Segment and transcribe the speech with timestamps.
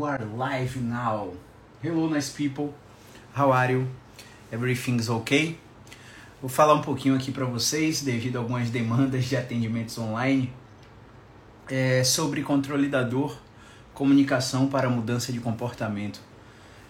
[0.00, 1.34] We are live now.
[1.82, 2.72] Hello, nice people.
[3.36, 3.86] How are you?
[4.50, 5.58] Everything's okay?
[6.40, 10.50] Vou falar um pouquinho aqui para vocês, devido a algumas demandas de atendimentos online,
[11.68, 13.36] é, sobre controle da dor,
[13.92, 16.18] comunicação para mudança de comportamento.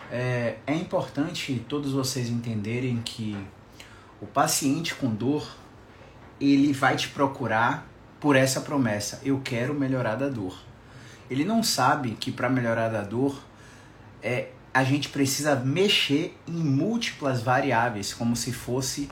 [0.09, 3.37] É, é importante todos vocês entenderem que
[4.23, 5.51] o paciente com dor
[6.41, 7.89] ele vai te procurar
[8.21, 10.70] por essa promessa: eu quero melhorar da dor
[11.31, 13.41] ele não sabe que para melhorar da dor
[14.23, 19.09] é, a gente precisa mexer em múltiplas variáveis, como se fosse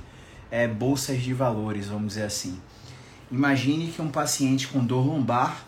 [0.50, 2.60] é, bolsas de valores, vamos dizer assim.
[3.30, 5.64] Imagine que um paciente com dor lombar,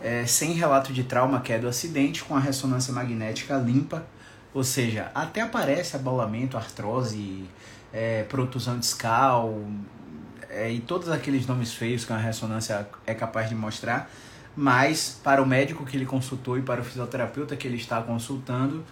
[0.00, 4.06] é, sem relato de trauma que é do acidente, com a ressonância magnética limpa,
[4.52, 7.44] ou seja, até aparece abalamento, artrose,
[7.92, 9.60] é, protusão discal
[10.48, 14.10] é, e todos aqueles nomes feios que a ressonância é capaz de mostrar,
[14.56, 18.84] mas para o médico que ele consultou e para o fisioterapeuta que ele está consultando,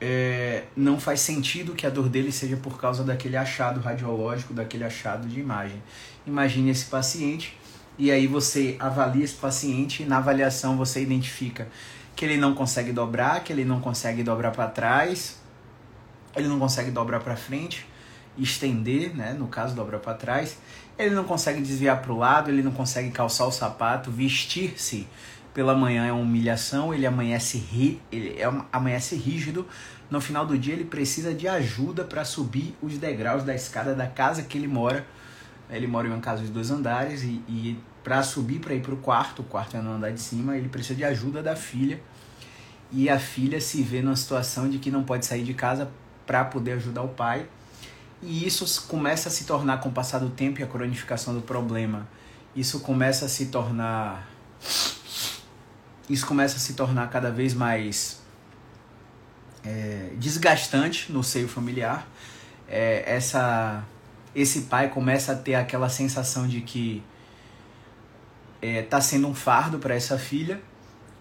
[0.00, 4.84] é, não faz sentido que a dor dele seja por causa daquele achado radiológico, daquele
[4.84, 5.82] achado de imagem.
[6.26, 7.56] Imagine esse paciente
[7.98, 11.66] e aí você avalia esse paciente e na avaliação você identifica
[12.14, 15.38] que ele não consegue dobrar, que ele não consegue dobrar para trás,
[16.34, 17.86] ele não consegue dobrar para frente,
[18.38, 20.58] estender, né, no caso dobrar para trás,
[20.98, 25.06] ele não consegue desviar para o lado, ele não consegue calçar o sapato, vestir-se
[25.52, 29.66] pela manhã é uma humilhação, ele amanhece, ri, ele é, amanhece rígido.
[30.10, 34.06] No final do dia, ele precisa de ajuda para subir os degraus da escada da
[34.06, 35.06] casa que ele mora.
[35.70, 38.92] Ele mora em uma casa de dois andares e, e para subir para ir para
[38.92, 42.00] o quarto, o quarto é no andar de cima, ele precisa de ajuda da filha.
[42.92, 45.90] E a filha se vê numa situação de que não pode sair de casa
[46.26, 47.48] para poder ajudar o pai
[48.26, 51.40] e isso começa a se tornar, com o passar do tempo e a cronificação do
[51.40, 52.08] problema,
[52.56, 54.28] isso começa a se tornar.
[56.10, 58.20] Isso começa a se tornar cada vez mais
[59.64, 62.06] é, desgastante no seio familiar.
[62.68, 63.84] É, essa,
[64.34, 67.04] esse pai começa a ter aquela sensação de que
[68.60, 70.60] está é, sendo um fardo para essa filha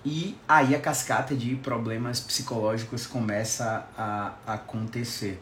[0.04, 5.40] e aí a cascata de problemas psicológicos começa a acontecer.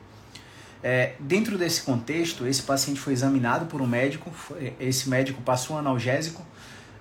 [0.83, 5.77] É, dentro desse contexto, esse paciente foi examinado por um médico, foi, esse médico passou
[5.77, 6.45] um analgésico,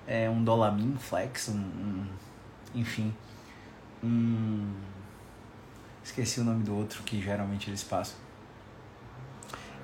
[0.07, 2.07] é, um Dolamin Flex, um, um,
[2.77, 3.13] enfim,
[4.03, 4.71] um,
[6.05, 8.17] esqueci o nome do outro que geralmente eles passam.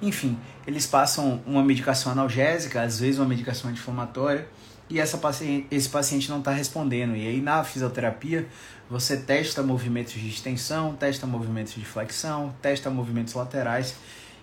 [0.00, 4.48] Enfim, eles passam uma medicação analgésica, às vezes uma medicação anti-inflamatória,
[4.88, 7.16] e essa paciente, esse paciente não está respondendo.
[7.16, 8.48] E aí na fisioterapia
[8.90, 13.94] você testa movimentos de extensão, testa movimentos de flexão, testa movimentos laterais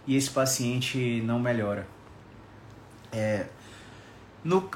[0.06, 1.88] e esse paciente não melhora.
[3.12, 3.46] É,
[4.44, 4.70] no,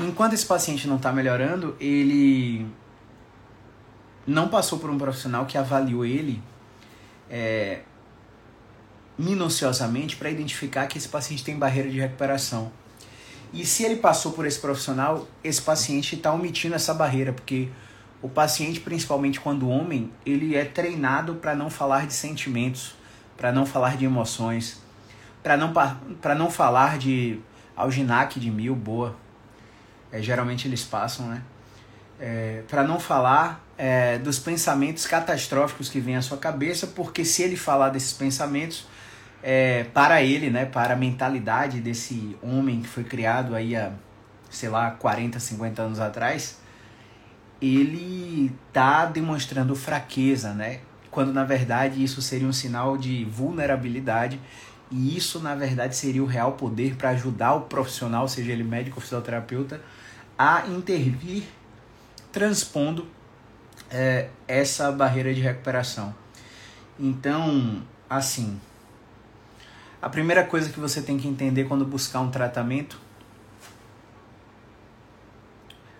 [0.00, 2.66] enquanto esse paciente não está melhorando, ele
[4.26, 6.40] não passou por um profissional que avaliou ele
[7.28, 7.80] é,
[9.18, 12.70] minuciosamente para identificar que esse paciente tem barreira de recuperação.
[13.52, 17.68] E se ele passou por esse profissional, esse paciente está omitindo essa barreira, porque
[18.26, 22.96] o paciente, principalmente quando homem, ele é treinado para não falar de sentimentos,
[23.36, 24.82] para não falar de emoções,
[25.44, 25.72] para não,
[26.36, 27.38] não falar de
[27.76, 29.14] alginac de mil, boa.
[30.10, 31.40] É, geralmente eles passam, né?
[32.18, 37.44] É, para não falar é, dos pensamentos catastróficos que vêm à sua cabeça, porque se
[37.44, 38.88] ele falar desses pensamentos,
[39.40, 43.92] é, para ele, né, para a mentalidade desse homem que foi criado aí há,
[44.50, 46.58] sei lá, 40, 50 anos atrás,
[47.60, 50.80] ele tá demonstrando fraqueza, né?
[51.10, 54.40] Quando na verdade isso seria um sinal de vulnerabilidade
[54.90, 58.96] e isso na verdade seria o real poder para ajudar o profissional, seja ele médico
[58.96, 59.80] ou fisioterapeuta,
[60.38, 61.44] a intervir
[62.30, 63.06] transpondo
[63.90, 66.14] é, essa barreira de recuperação.
[66.98, 68.60] Então, assim,
[70.00, 73.00] a primeira coisa que você tem que entender quando buscar um tratamento.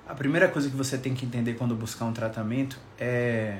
[0.08, 3.58] A primeira coisa que você tem que entender quando buscar um tratamento é.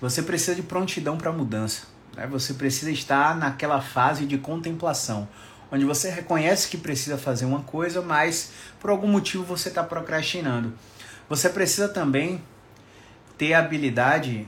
[0.00, 1.86] Você precisa de prontidão para mudança.
[2.16, 2.26] Né?
[2.26, 5.28] Você precisa estar naquela fase de contemplação,
[5.70, 8.50] onde você reconhece que precisa fazer uma coisa, mas
[8.80, 10.72] por algum motivo você está procrastinando.
[11.28, 12.42] Você precisa também
[13.36, 14.46] ter a habilidade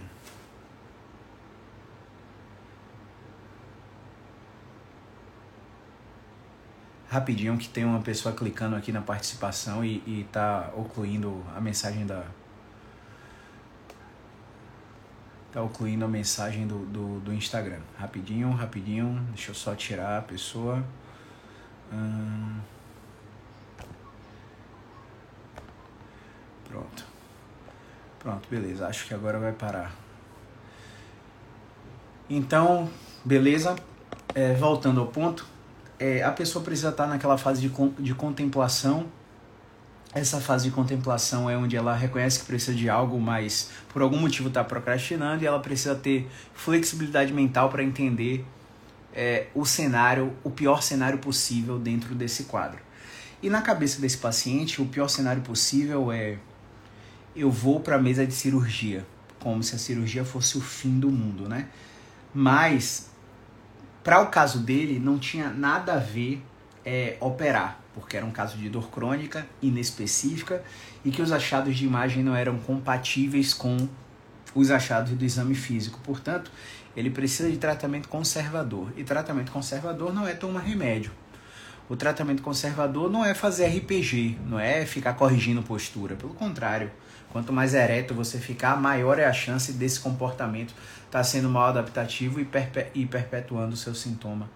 [7.10, 12.06] rapidinho que tem uma pessoa clicando aqui na participação e, e tá ocluindo a mensagem
[12.06, 12.24] da.
[15.52, 17.80] Tá ocluindo a mensagem do, do, do Instagram.
[17.98, 19.20] Rapidinho, rapidinho.
[19.30, 20.84] Deixa eu só tirar a pessoa.
[21.92, 22.60] Hum...
[26.68, 27.04] Pronto.
[28.20, 28.86] Pronto, beleza.
[28.86, 29.92] Acho que agora vai parar.
[32.28, 32.88] Então,
[33.24, 33.74] beleza.
[34.32, 35.44] É, voltando ao ponto,
[36.00, 39.06] é, a pessoa precisa estar naquela fase de, de contemplação.
[40.14, 44.19] Essa fase de contemplação é onde ela reconhece que precisa de algo, mas por algum
[44.19, 48.44] motivo está procrastinando e ela precisa ter flexibilidade mental para entender
[49.12, 52.81] é, o cenário, o pior cenário possível dentro desse quadro.
[53.43, 56.38] E na cabeça desse paciente, o pior cenário possível é
[57.37, 59.06] eu vou para a mesa de cirurgia,
[59.38, 61.69] como se a cirurgia fosse o fim do mundo, né?
[62.35, 63.09] Mas
[64.02, 66.43] para o caso dele não tinha nada a ver
[66.85, 70.62] é, operar, porque era um caso de dor crônica inespecífica
[71.05, 73.88] e que os achados de imagem não eram compatíveis com
[74.55, 76.00] os achados do exame físico.
[76.02, 76.50] Portanto,
[76.97, 78.93] ele precisa de tratamento conservador.
[78.97, 81.12] E tratamento conservador não é tomar remédio.
[81.88, 86.14] O tratamento conservador não é fazer RPG, não é ficar corrigindo postura.
[86.14, 86.91] Pelo contrário,
[87.32, 91.68] quanto mais ereto você ficar, maior é a chance desse comportamento estar tá sendo mal
[91.68, 94.48] adaptativo e, perpe e perpetuando o seu sintoma.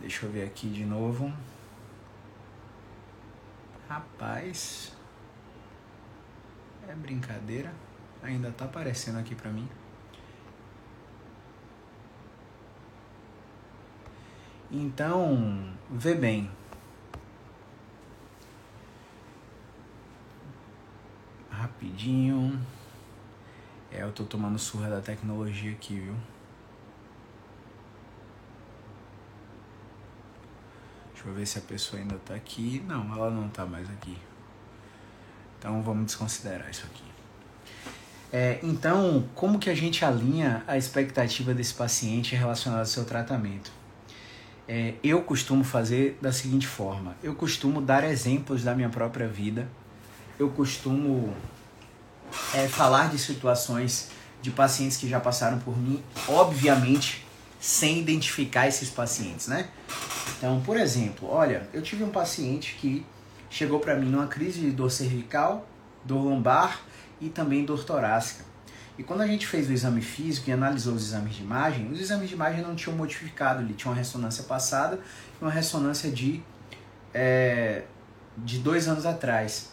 [0.00, 1.32] Deixa eu ver aqui de novo.
[3.88, 4.92] Rapaz.
[6.88, 7.72] É brincadeira.
[8.22, 9.68] Ainda tá aparecendo aqui pra mim.
[14.70, 16.50] Então, vê bem.
[21.58, 22.60] Rapidinho.
[23.90, 26.14] É, eu tô tomando surra da tecnologia aqui, viu?
[31.12, 32.84] Deixa eu ver se a pessoa ainda tá aqui.
[32.86, 34.18] Não, ela não tá mais aqui.
[35.58, 37.04] Então vamos desconsiderar isso aqui.
[38.32, 43.70] É, então, como que a gente alinha a expectativa desse paciente relacionada ao seu tratamento?
[44.66, 49.68] É, eu costumo fazer da seguinte forma: eu costumo dar exemplos da minha própria vida,
[50.38, 51.34] eu costumo
[52.54, 54.10] é, falar de situações
[54.42, 57.24] de pacientes que já passaram por mim, obviamente
[57.60, 59.68] sem identificar esses pacientes, né?
[60.36, 63.06] Então, por exemplo, olha, eu tive um paciente que
[63.48, 65.66] chegou para mim numa crise de dor cervical,
[66.04, 66.80] dor lombar
[67.20, 68.44] e também dor torácica.
[68.98, 72.00] E quando a gente fez o exame físico e analisou os exames de imagem, os
[72.00, 75.00] exames de imagem não tinham modificado, ele tinha uma ressonância passada
[75.40, 76.42] e uma ressonância de,
[77.12, 77.84] é,
[78.36, 79.70] de dois anos atrás,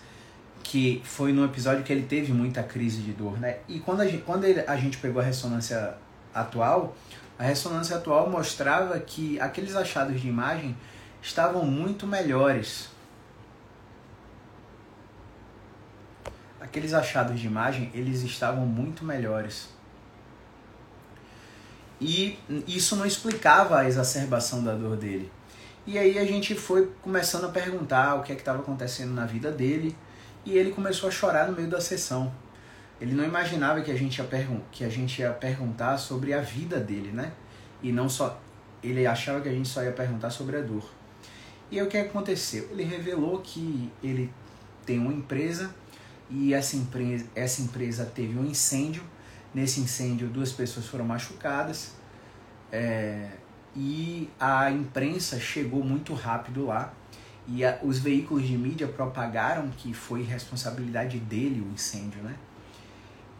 [0.64, 3.40] que foi no episódio que ele teve muita crise de dor.
[3.40, 3.58] Né?
[3.68, 5.96] E quando a gente, quando ele, a gente pegou a ressonância
[6.34, 6.96] atual,
[7.38, 10.76] a ressonância atual mostrava que aqueles achados de imagem
[11.22, 12.90] estavam muito melhores
[16.72, 19.68] aqueles achados de imagem, eles estavam muito melhores.
[22.00, 25.30] E isso não explicava a exacerbação da dor dele.
[25.86, 29.26] E aí a gente foi começando a perguntar o que é que estava acontecendo na
[29.26, 29.96] vida dele,
[30.46, 32.34] e ele começou a chorar no meio da sessão.
[33.00, 34.28] Ele não imaginava que a gente ia,
[34.72, 37.32] que a gente ia perguntar sobre a vida dele, né?
[37.82, 38.40] E não só.
[38.84, 40.84] Ele achava que a gente só ia perguntar sobre a dor.
[41.70, 42.68] E aí o que aconteceu?
[42.72, 44.32] Ele revelou que ele
[44.86, 45.74] tem uma empresa
[46.30, 49.04] e essa empresa, essa empresa teve um incêndio.
[49.54, 51.94] Nesse incêndio, duas pessoas foram machucadas
[52.72, 53.28] é,
[53.76, 56.94] e a imprensa chegou muito rápido lá
[57.48, 62.36] e a, os veículos de mídia propagaram que foi responsabilidade dele o incêndio, né?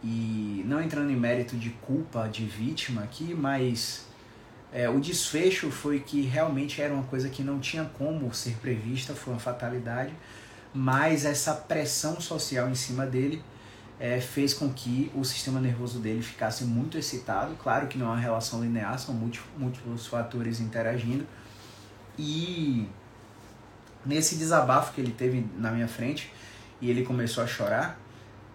[0.02, 4.06] E não entrando em mérito de culpa de vítima aqui, mas
[4.72, 9.14] é, o desfecho foi que realmente era uma coisa que não tinha como ser prevista,
[9.14, 10.12] foi uma fatalidade
[10.74, 13.42] mas essa pressão social em cima dele
[14.00, 17.54] é, fez com que o sistema nervoso dele ficasse muito excitado.
[17.62, 21.26] Claro que não é uma relação linear, são múltiplos fatores interagindo.
[22.18, 22.88] E
[24.04, 26.32] nesse desabafo que ele teve na minha frente
[26.80, 28.00] e ele começou a chorar,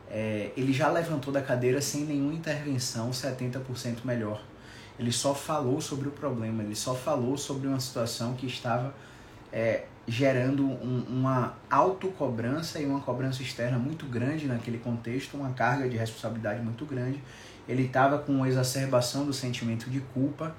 [0.09, 4.41] é, ele já levantou da cadeira sem nenhuma intervenção 70% melhor.
[4.99, 8.93] Ele só falou sobre o problema, ele só falou sobre uma situação que estava
[9.51, 15.87] é, gerando um, uma autocobrança e uma cobrança externa muito grande naquele contexto, uma carga
[15.87, 17.21] de responsabilidade muito grande.
[17.67, 20.55] Ele estava com uma exacerbação do sentimento de culpa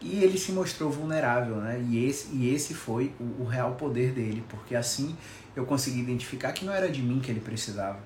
[0.00, 1.84] e ele se mostrou vulnerável, né?
[1.88, 5.16] E esse, e esse foi o, o real poder dele, porque assim
[5.54, 7.98] eu consegui identificar que não era de mim que ele precisava.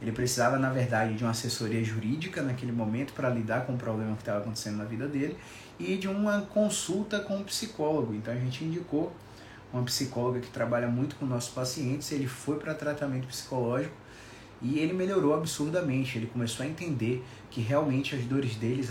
[0.00, 4.14] Ele precisava, na verdade, de uma assessoria jurídica naquele momento para lidar com o problema
[4.14, 5.36] que estava acontecendo na vida dele
[5.78, 8.14] e de uma consulta com um psicólogo.
[8.14, 9.14] Então a gente indicou
[9.72, 13.94] uma psicóloga que trabalha muito com nossos pacientes, ele foi para tratamento psicológico
[14.60, 16.18] e ele melhorou absurdamente.
[16.18, 18.90] Ele começou a entender que realmente as dores deles,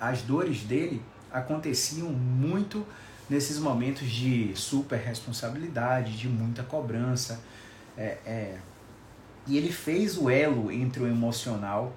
[0.00, 1.00] as dores dele
[1.34, 2.86] aconteciam muito
[3.28, 7.40] nesses momentos de super responsabilidade, de muita cobrança.
[7.98, 8.58] É, é,
[9.46, 11.92] E ele fez o elo entre o emocional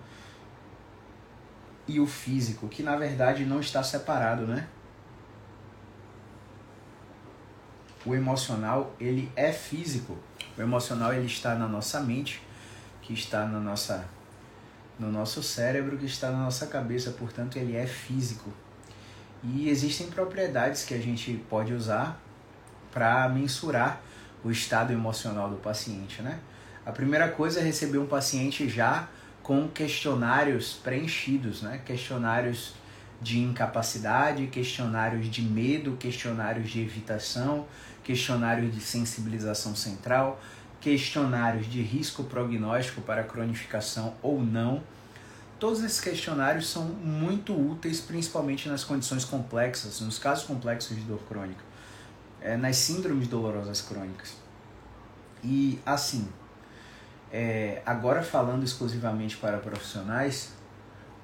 [1.87, 4.67] e o físico, que na verdade não está separado, né?
[8.05, 10.17] O emocional, ele é físico.
[10.57, 12.41] O emocional ele está na nossa mente,
[13.01, 14.09] que está na nossa
[14.99, 18.51] no nosso cérebro, que está na nossa cabeça, portanto, ele é físico.
[19.43, 22.19] E existem propriedades que a gente pode usar
[22.91, 24.01] para mensurar
[24.43, 26.39] o estado emocional do paciente, né?
[26.85, 29.07] A primeira coisa é receber um paciente já
[29.43, 31.81] com questionários preenchidos, né?
[31.85, 32.73] Questionários
[33.21, 37.65] de incapacidade, questionários de medo, questionários de evitação,
[38.03, 40.39] questionários de sensibilização central,
[40.79, 44.81] questionários de risco prognóstico para cronificação ou não.
[45.59, 51.19] Todos esses questionários são muito úteis, principalmente nas condições complexas, nos casos complexos de dor
[51.27, 51.63] crônica,
[52.39, 54.35] é, nas síndromes dolorosas crônicas.
[55.43, 56.27] E assim,
[57.31, 60.53] é, agora falando exclusivamente para profissionais,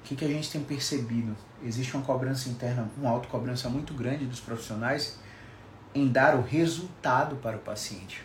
[0.00, 1.36] o que, que a gente tem percebido?
[1.62, 5.16] Existe uma cobrança interna, uma autocobrança muito grande dos profissionais
[5.94, 8.22] em dar o resultado para o paciente.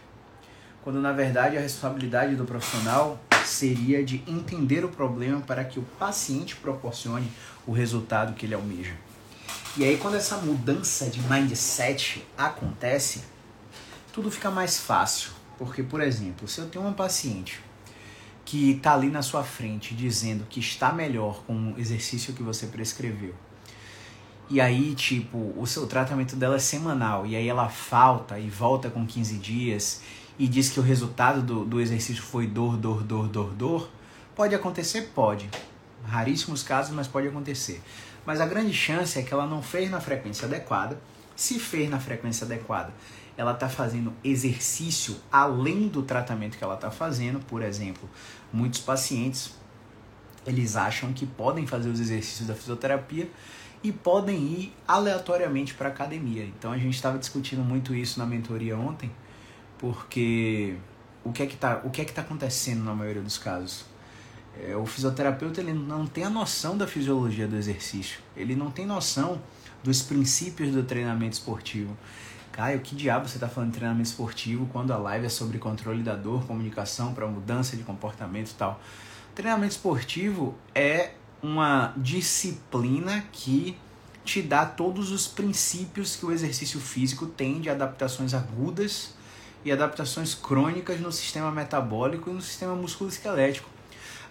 [0.84, 5.84] Quando na verdade a responsabilidade do profissional seria de entender o problema para que o
[5.98, 7.31] paciente proporcione
[7.65, 8.96] o resultado que ele almeja.
[9.77, 13.24] E aí quando essa mudança de mindset acontece,
[14.12, 15.31] tudo fica mais fácil.
[15.58, 17.60] Porque, por exemplo, se eu tenho uma paciente
[18.46, 22.67] que está ali na sua frente dizendo que está melhor com o exercício que você
[22.67, 23.36] prescreveu,
[24.50, 28.89] e aí, tipo, o seu tratamento dela é semanal, e aí ela falta e volta
[28.89, 30.01] com 15 dias
[30.39, 33.89] e diz que o resultado do, do exercício foi dor, dor, dor, dor, dor,
[34.34, 35.12] pode acontecer?
[35.13, 35.50] Pode.
[36.05, 37.81] Raríssimos casos, mas pode acontecer.
[38.25, 41.00] Mas a grande chance é que ela não fez na frequência adequada.
[41.36, 42.93] Se fez na frequência adequada,
[43.36, 47.39] ela está fazendo exercício além do tratamento que ela está fazendo.
[47.41, 48.10] Por exemplo,
[48.53, 49.51] muitos pacientes
[50.48, 53.29] eles acham que podem fazer os exercícios da fisioterapia
[53.84, 56.43] e podem ir aleatoriamente para academia.
[56.46, 59.12] Então a gente estava discutindo muito isso na mentoria ontem,
[59.80, 60.76] porque
[61.24, 63.86] o que é que está o que é que tá acontecendo na maioria dos casos?
[64.62, 68.86] É, o fisioterapeuta ele não tem a noção da fisiologia do exercício, ele não tem
[68.86, 69.42] noção
[69.84, 71.98] dos princípios do treinamento esportivo.
[72.52, 76.04] Caio, que diabo você está falando de treinamento esportivo quando a live é sobre controle
[76.04, 78.82] da dor, comunicação para mudança de comportamento e tal?
[79.34, 83.78] Treinamento esportivo é uma disciplina que
[84.26, 89.14] te dá todos os princípios que o exercício físico tem de adaptações agudas
[89.63, 93.70] e adaptações crônicas no sistema metabólico e no sistema musculoesquelético.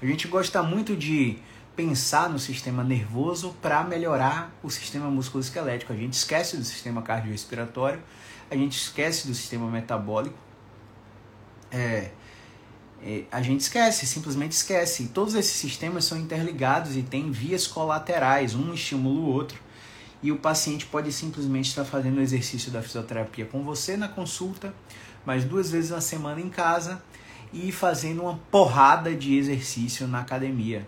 [0.00, 1.38] A gente gosta muito de
[1.75, 5.92] pensar no sistema nervoso para melhorar o sistema musculoesquelético.
[5.92, 8.02] A gente esquece do sistema cardiorrespiratório,
[8.50, 10.37] a gente esquece do sistema metabólico.
[11.70, 12.11] É,
[13.02, 15.04] é, a gente esquece, simplesmente esquece.
[15.04, 19.61] E todos esses sistemas são interligados e têm vias colaterais, um estimula o outro.
[20.20, 24.75] E o paciente pode simplesmente estar fazendo o exercício da fisioterapia com você na consulta,
[25.25, 27.02] mas duas vezes na semana em casa
[27.52, 30.87] e fazendo uma porrada de exercício na academia.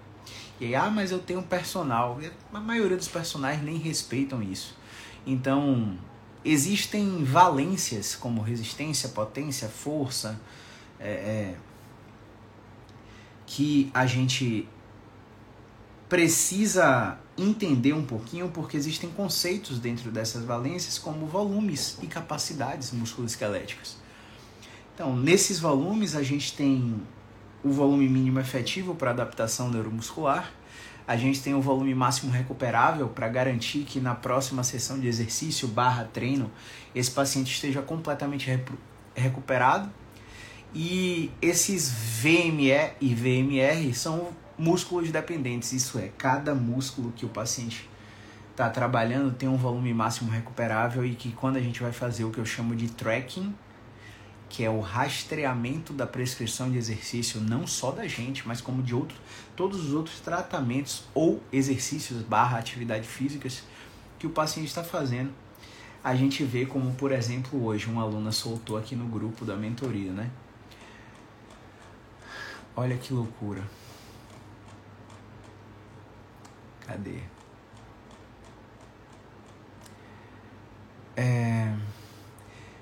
[0.61, 2.19] E aí, ah, mas eu tenho personal.
[2.53, 4.77] A maioria dos personagens nem respeitam isso.
[5.27, 5.97] Então,
[6.45, 10.39] existem valências como resistência, potência, força,
[10.99, 11.55] é, é,
[13.47, 14.69] que a gente
[16.09, 23.97] precisa entender um pouquinho porque existem conceitos dentro dessas valências como volumes e capacidades musculoesqueléticas.
[25.01, 27.01] Então, nesses volumes a gente tem
[27.65, 30.53] o volume mínimo efetivo para adaptação neuromuscular,
[31.09, 35.67] a gente tem o volume máximo recuperável para garantir que na próxima sessão de exercício
[35.67, 36.51] barra treino
[36.95, 38.47] esse paciente esteja completamente
[39.15, 39.91] recuperado.
[40.75, 41.91] E esses
[42.21, 44.29] VME e VMR são
[44.59, 47.89] músculos dependentes, isso é, cada músculo que o paciente
[48.51, 52.31] está trabalhando tem um volume máximo recuperável e que quando a gente vai fazer o
[52.31, 53.55] que eu chamo de tracking,
[54.51, 58.93] que é o rastreamento da prescrição de exercício não só da gente, mas como de
[58.93, 59.19] outros,
[59.55, 63.63] todos os outros tratamentos ou exercícios barra atividades físicas
[64.19, 65.33] que o paciente está fazendo.
[66.03, 70.13] A gente vê como, por exemplo, hoje uma aluna soltou aqui no grupo da mentoria,
[70.13, 70.29] né?
[72.75, 73.63] Olha que loucura.
[76.81, 77.21] Cadê?
[81.17, 81.73] É...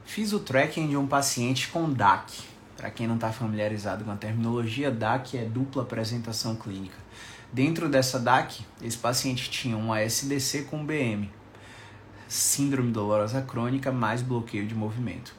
[0.09, 2.33] Fiz o tracking de um paciente com DAC.
[2.79, 6.97] Para quem não está familiarizado com a terminologia, DAC é dupla apresentação clínica.
[7.53, 11.31] Dentro dessa DAC, esse paciente tinha uma SDC com BM,
[12.27, 15.35] síndrome dolorosa crônica mais bloqueio de movimento.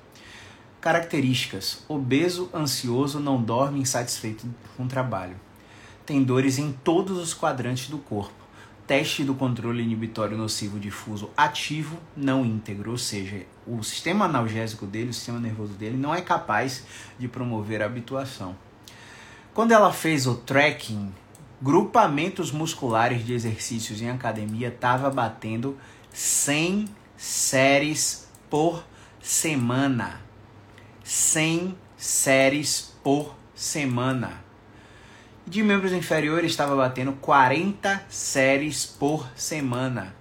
[0.80, 4.48] Características: obeso, ansioso, não dorme, insatisfeito
[4.78, 5.36] com o trabalho.
[6.06, 8.39] Tem dores em todos os quadrantes do corpo.
[8.90, 15.12] Teste do controle inibitório nocivo difuso ativo, não íntegro, ou seja, o sistema analgésico dele,
[15.12, 16.84] o sistema nervoso dele, não é capaz
[17.20, 18.58] de promover a habituação.
[19.54, 21.14] Quando ela fez o tracking,
[21.62, 25.78] grupamentos musculares de exercícios em academia estava batendo
[26.12, 28.84] 100 séries por
[29.22, 30.20] semana.
[31.04, 34.49] 100 séries por semana.
[35.50, 40.14] De membros inferiores estava batendo 40 séries por semana.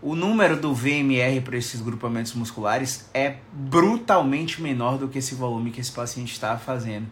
[0.00, 5.72] O número do VMR para esses grupamentos musculares é brutalmente menor do que esse volume
[5.72, 7.08] que esse paciente estava fazendo.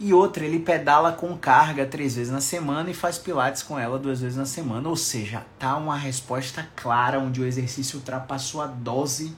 [0.00, 3.98] E outra, ele pedala com carga três vezes na semana e faz pilates com ela
[3.98, 4.88] duas vezes na semana.
[4.88, 9.36] Ou seja, tá uma resposta clara onde o exercício ultrapassou a dose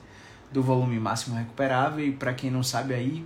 [0.53, 2.07] do volume máximo recuperável.
[2.07, 3.25] E para quem não sabe aí,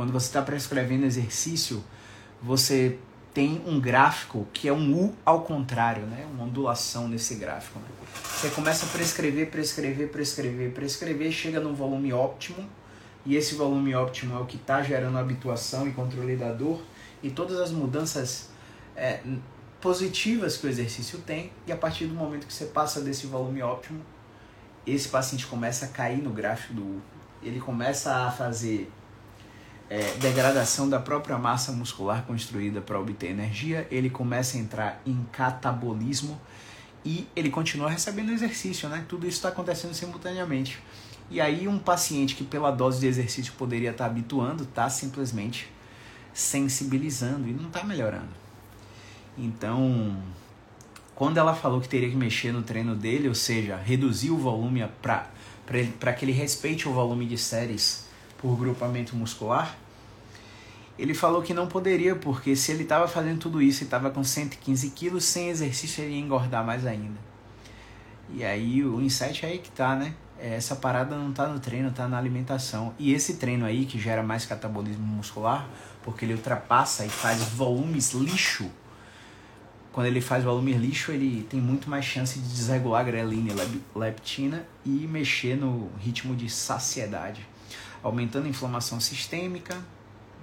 [0.00, 1.84] quando você está prescrevendo exercício,
[2.42, 2.98] você
[3.34, 6.26] tem um gráfico que é um U ao contrário, né?
[6.32, 7.78] Uma ondulação nesse gráfico.
[7.78, 7.84] Né?
[8.24, 12.66] Você começa a prescrever, prescrever, prescrever, prescrever, chega num volume óptimo
[13.26, 16.80] e esse volume óptimo é o que está gerando habituação e controle da dor
[17.22, 18.48] e todas as mudanças
[18.96, 19.20] é,
[19.82, 23.60] positivas que o exercício tem, e a partir do momento que você passa desse volume
[23.60, 24.00] óptimo,
[24.86, 27.02] esse paciente começa a cair no gráfico do U.
[27.42, 28.90] Ele começa a fazer
[29.90, 35.26] é, degradação da própria massa muscular construída para obter energia, ele começa a entrar em
[35.32, 36.40] catabolismo
[37.04, 39.04] e ele continua recebendo exercício, né?
[39.08, 40.78] Tudo isso está acontecendo simultaneamente.
[41.28, 45.68] E aí um paciente que pela dose de exercício poderia estar tá habituando, está simplesmente
[46.32, 48.30] sensibilizando e não está melhorando.
[49.36, 50.22] Então,
[51.16, 54.86] quando ela falou que teria que mexer no treino dele, ou seja, reduzir o volume
[55.00, 58.08] para que ele respeite o volume de séries
[58.40, 59.76] por grupamento muscular,
[60.98, 64.22] ele falou que não poderia, porque se ele estava fazendo tudo isso e estava com
[64.22, 67.18] 115 quilos, sem exercício ele ia engordar mais ainda.
[68.32, 70.14] E aí o insight é aí que tá, né?
[70.38, 72.94] É, essa parada não tá no treino, tá na alimentação.
[72.98, 75.68] E esse treino aí que gera mais catabolismo muscular,
[76.02, 78.70] porque ele ultrapassa e faz volumes lixo.
[79.92, 83.98] Quando ele faz volumes lixo, ele tem muito mais chance de desregular a grelina e
[83.98, 87.46] leptina e mexer no ritmo de saciedade,
[88.02, 89.76] aumentando a inflamação sistêmica,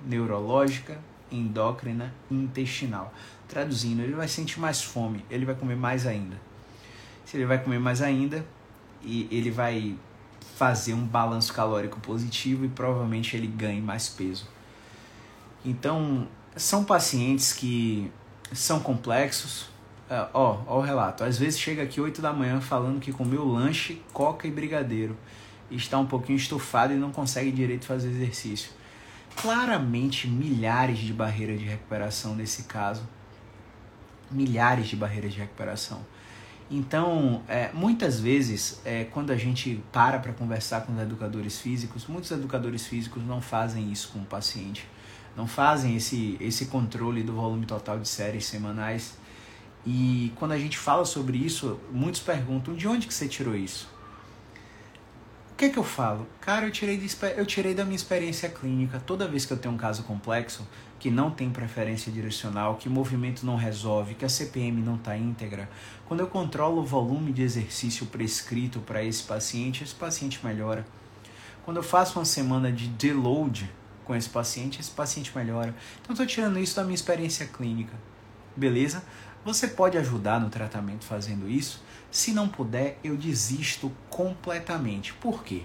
[0.05, 0.99] neurológica,
[1.31, 3.13] endócrina e intestinal.
[3.47, 6.39] Traduzindo, ele vai sentir mais fome, ele vai comer mais ainda.
[7.25, 8.45] Se ele vai comer mais ainda,
[9.03, 9.95] e ele vai
[10.55, 14.47] fazer um balanço calórico positivo e provavelmente ele ganhe mais peso.
[15.63, 18.11] Então, são pacientes que
[18.53, 19.63] são complexos.
[20.09, 21.23] Uh, ó, ó o relato.
[21.23, 25.17] Às vezes chega aqui 8 da manhã falando que comeu lanche, coca e brigadeiro.
[25.69, 28.71] Está um pouquinho estufado e não consegue direito fazer exercício.
[29.35, 33.07] Claramente milhares de barreiras de recuperação nesse caso.
[34.31, 36.01] Milhares de barreiras de recuperação.
[36.69, 42.05] Então, é, muitas vezes, é, quando a gente para para conversar com os educadores físicos,
[42.07, 44.85] muitos educadores físicos não fazem isso com o paciente,
[45.35, 49.17] não fazem esse, esse controle do volume total de séries semanais.
[49.85, 53.89] E quando a gente fala sobre isso, muitos perguntam: de onde que você tirou isso?
[55.57, 56.27] O que, é que eu falo?
[56.39, 59.01] Cara, eu tirei, de, eu tirei da minha experiência clínica.
[59.03, 60.67] Toda vez que eu tenho um caso complexo,
[60.99, 65.17] que não tem preferência direcional, que o movimento não resolve, que a CPM não está
[65.17, 65.67] íntegra,
[66.05, 70.85] quando eu controlo o volume de exercício prescrito para esse paciente, esse paciente melhora.
[71.65, 73.67] Quando eu faço uma semana de deload
[74.05, 75.73] com esse paciente, esse paciente melhora.
[76.03, 77.95] Então estou tirando isso da minha experiência clínica.
[78.55, 79.03] Beleza?
[79.43, 81.81] Você pode ajudar no tratamento fazendo isso.
[82.09, 85.13] Se não puder, eu desisto completamente.
[85.13, 85.63] Por quê?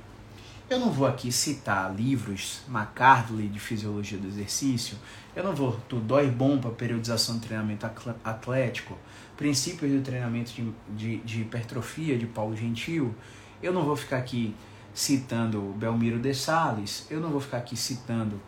[0.69, 4.97] Eu não vou aqui citar livros McCardley de fisiologia do exercício,
[5.37, 7.87] eu não vou do Dói Bom para periodização do treinamento
[8.25, 8.97] atlético,
[9.37, 13.15] princípios do treinamento de, de, de, hipertrofia de Paulo Gentil,
[13.63, 14.55] eu não vou ficar aqui
[14.95, 18.41] citando Belmiro de Sales, eu não vou ficar aqui citando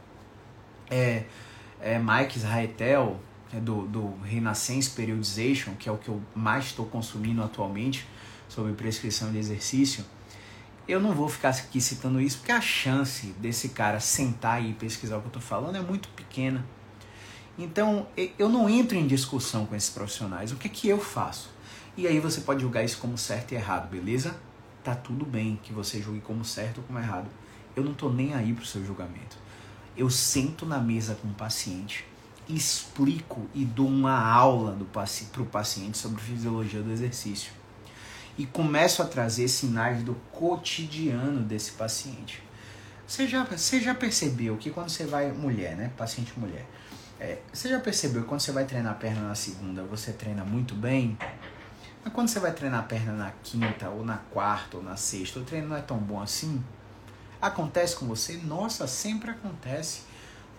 [0.90, 1.24] é,
[1.80, 3.20] é, Mike Raetel,
[3.52, 8.06] do, do Renaissance Periodization, que é o que eu mais estou consumindo atualmente
[8.48, 10.04] sobre prescrição de exercício.
[10.86, 15.16] Eu não vou ficar aqui citando isso porque a chance desse cara sentar e pesquisar
[15.16, 16.64] o que eu estou falando é muito pequena.
[17.56, 18.06] Então,
[18.38, 20.52] eu não entro em discussão com esses profissionais.
[20.52, 21.48] O que é que eu faço?
[21.96, 24.36] E aí você pode julgar isso como certo e errado, beleza?
[24.82, 27.30] Tá tudo bem que você julgue como certo ou como errado.
[27.76, 29.36] Eu não tô nem aí pro seu julgamento.
[29.96, 32.04] Eu sento na mesa com o paciente,
[32.48, 37.52] explico e dou uma aula do paci pro paciente sobre fisiologia do exercício.
[38.36, 42.42] E começo a trazer sinais do cotidiano desse paciente.
[43.06, 45.92] Você já, você já percebeu que quando você vai, mulher, né?
[45.96, 46.66] Paciente mulher.
[47.20, 50.44] É, você já percebeu que quando você vai treinar a perna na segunda, você treina
[50.44, 51.16] muito bem?
[52.02, 55.38] Mas quando você vai treinar a perna na quinta, ou na quarta, ou na sexta,
[55.38, 56.62] o treino não é tão bom assim?
[57.40, 58.36] Acontece com você?
[58.38, 60.02] Nossa, sempre acontece.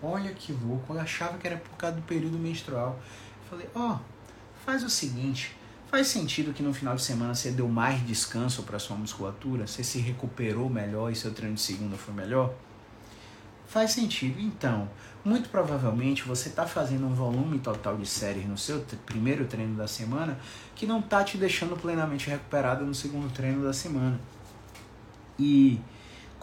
[0.02, 2.98] Olha que louco, eu achava que era por causa do período menstrual.
[3.48, 3.98] Falei, ó, oh,
[4.64, 5.56] faz o seguinte,
[5.88, 9.82] faz sentido que no final de semana você deu mais descanso para sua musculatura, você
[9.82, 12.52] se recuperou melhor e seu treino de segunda foi melhor?
[13.66, 14.40] Faz sentido.
[14.40, 14.88] Então,
[15.24, 19.88] muito provavelmente você está fazendo um volume total de séries no seu primeiro treino da
[19.88, 20.38] semana
[20.74, 24.20] que não está te deixando plenamente recuperado no segundo treino da semana.
[25.38, 25.80] E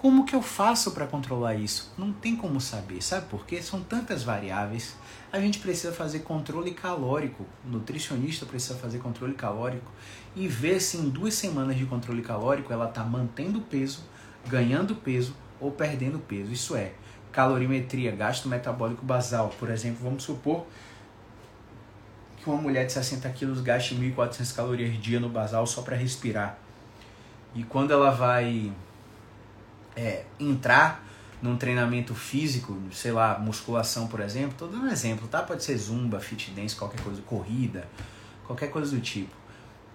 [0.04, 1.94] como que eu faço para controlar isso?
[1.98, 3.62] Não tem como saber, sabe por quê?
[3.62, 4.98] São tantas variáveis.
[5.32, 9.90] A gente precisa fazer controle calórico, o nutricionista precisa fazer controle calórico
[10.36, 14.04] e ver se em duas semanas de controle calórico ela está mantendo peso,
[14.46, 16.52] ganhando peso ou perdendo peso.
[16.52, 16.92] Isso é,
[17.32, 19.56] calorimetria, gasto metabólico basal.
[19.58, 20.66] Por exemplo, vamos supor
[22.36, 26.60] que uma mulher de 60 quilos gaste 1.400 calorias dia no basal só para respirar.
[27.56, 28.74] E quando ela vai
[29.96, 31.04] é, entrar
[31.42, 35.42] num treinamento físico, sei lá, musculação, por exemplo, tô dando um exemplo, tá?
[35.42, 37.86] Pode ser zumba, fit dance, qualquer coisa, corrida,
[38.48, 39.36] qualquer coisa do tipo.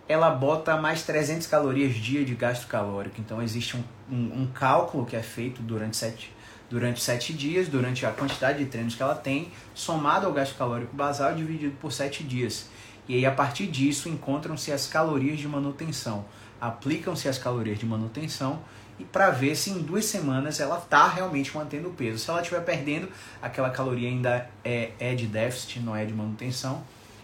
[0.06, 3.18] Ela bota mais 300 calorias dia de gasto calórico.
[3.18, 6.34] Então existe um, um, um cálculo que é feito durante sete,
[6.68, 10.94] durante sete dias, durante a quantidade de treinos que ela tem, somado ao gasto calórico
[10.94, 12.68] basal, dividido por sete dias.
[13.08, 16.26] E aí, a partir disso, encontram-se as calorias de manutenção.
[16.60, 18.60] Aplicam-se as calorias de manutenção
[18.98, 22.18] e para ver se em duas semanas ela está realmente mantendo o peso.
[22.18, 23.08] Se ela estiver perdendo,
[23.40, 26.82] aquela caloria ainda é, é de déficit, não é de manutenção.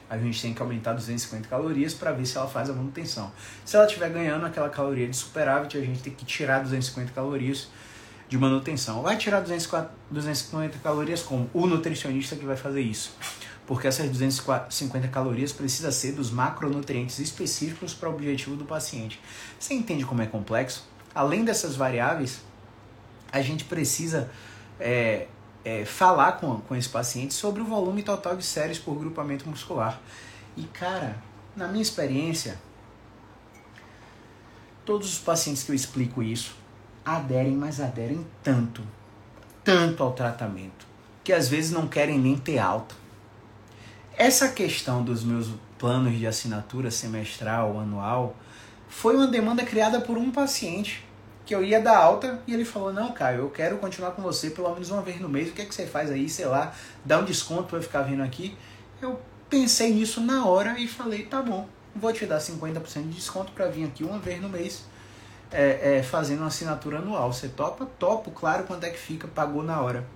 [0.08, 3.32] A gente tem que aumentar 250 calorias para ver se ela faz a manutenção.
[3.64, 7.68] Se ela estiver ganhando aquela caloria de superávit, a gente tem que tirar 250 calorias
[8.28, 9.02] de manutenção.
[9.02, 11.50] Vai tirar 250 calorias como?
[11.52, 13.16] O nutricionista que vai fazer isso.
[13.66, 19.18] Porque essas 250 calorias precisa ser dos macronutrientes específicos para o objetivo do paciente.
[19.58, 20.84] Você entende como é complexo?
[21.14, 22.40] Além dessas variáveis,
[23.30, 24.30] a gente precisa
[24.78, 25.26] é,
[25.64, 30.00] é, falar com, com esse paciente sobre o volume total de séries por grupamento muscular.
[30.56, 31.16] E cara,
[31.56, 32.58] na minha experiência,
[34.84, 36.56] todos os pacientes que eu explico isso
[37.04, 38.82] aderem, mas aderem tanto,
[39.62, 40.86] tanto ao tratamento,
[41.22, 42.94] que às vezes não querem nem ter alta.
[44.16, 48.36] Essa questão dos meus planos de assinatura semestral, anual,
[48.94, 51.04] foi uma demanda criada por um paciente
[51.44, 54.50] que eu ia dar alta e ele falou: Não, Caio, eu quero continuar com você
[54.50, 55.50] pelo menos uma vez no mês.
[55.50, 56.28] O que é que você faz aí?
[56.28, 56.72] Sei lá,
[57.04, 58.56] dá um desconto para eu ficar vindo aqui.
[59.02, 63.52] Eu pensei nisso na hora e falei: Tá bom, vou te dar 50% de desconto
[63.52, 64.84] para vir aqui uma vez no mês
[65.50, 67.32] é, é, fazendo uma assinatura anual.
[67.32, 67.84] Você topa?
[67.98, 70.06] Topo, claro, quanto é que fica, pagou na hora.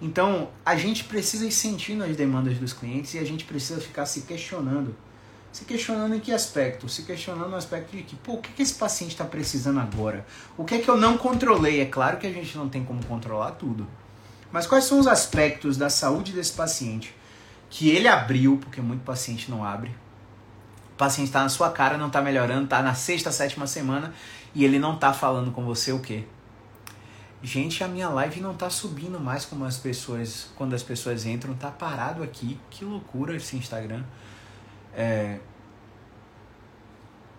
[0.00, 4.06] Então, a gente precisa ir sentindo as demandas dos clientes e a gente precisa ficar
[4.06, 4.94] se questionando
[5.52, 6.88] se questionando em que aspecto?
[6.88, 10.26] Se questionando no aspecto de que, pô, o que, que esse paciente está precisando agora?
[10.56, 11.80] O que é que eu não controlei?
[11.80, 13.86] É claro que a gente não tem como controlar tudo.
[14.52, 17.14] Mas quais são os aspectos da saúde desse paciente
[17.70, 19.90] que ele abriu, porque muito paciente não abre?
[20.94, 24.12] O paciente está na sua cara, não está melhorando, está na sexta, sétima semana
[24.54, 26.24] e ele não está falando com você o quê?
[27.42, 31.54] Gente, a minha live não está subindo mais como as pessoas, quando as pessoas entram,
[31.54, 32.58] tá parado aqui.
[32.68, 34.02] Que loucura esse Instagram.
[34.98, 35.38] É,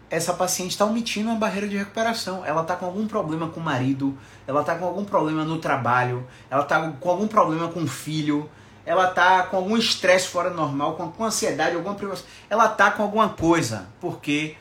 [0.10, 2.46] essa paciente está omitindo uma barreira de recuperação.
[2.46, 4.18] Ela está com algum problema com o marido,
[4.48, 8.50] ela está com algum problema no trabalho, ela está com algum problema com o filho,
[8.86, 12.26] ela está com algum estresse fora normal, com, com ansiedade, alguma privação.
[12.50, 14.56] Ela está com alguma coisa, porque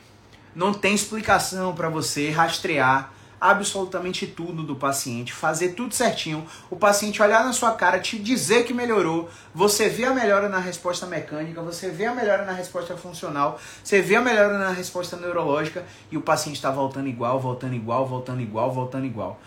[0.53, 7.21] não tem explicação para você rastrear absolutamente tudo do paciente, fazer tudo certinho, o paciente
[7.21, 11.61] olhar na sua cara, te dizer que melhorou, você vê a melhora na resposta mecânica,
[11.61, 16.17] você vê a melhora na resposta funcional, você vê a melhora na resposta neurológica e
[16.17, 19.39] o paciente está voltando igual, voltando igual, voltando igual, voltando igual.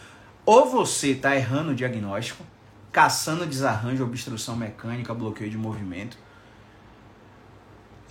[0.45, 2.45] Ou você está errando o diagnóstico,
[2.91, 6.17] caçando desarranjo, obstrução mecânica, bloqueio de movimento,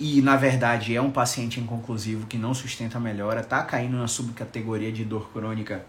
[0.01, 4.07] e na verdade é um paciente inconclusivo que não sustenta a melhora, está caindo na
[4.07, 5.85] subcategoria de dor crônica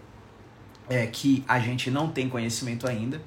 [0.87, 3.19] é, que a gente não tem conhecimento ainda,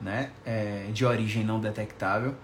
[0.00, 2.34] né, é, de origem não detectável,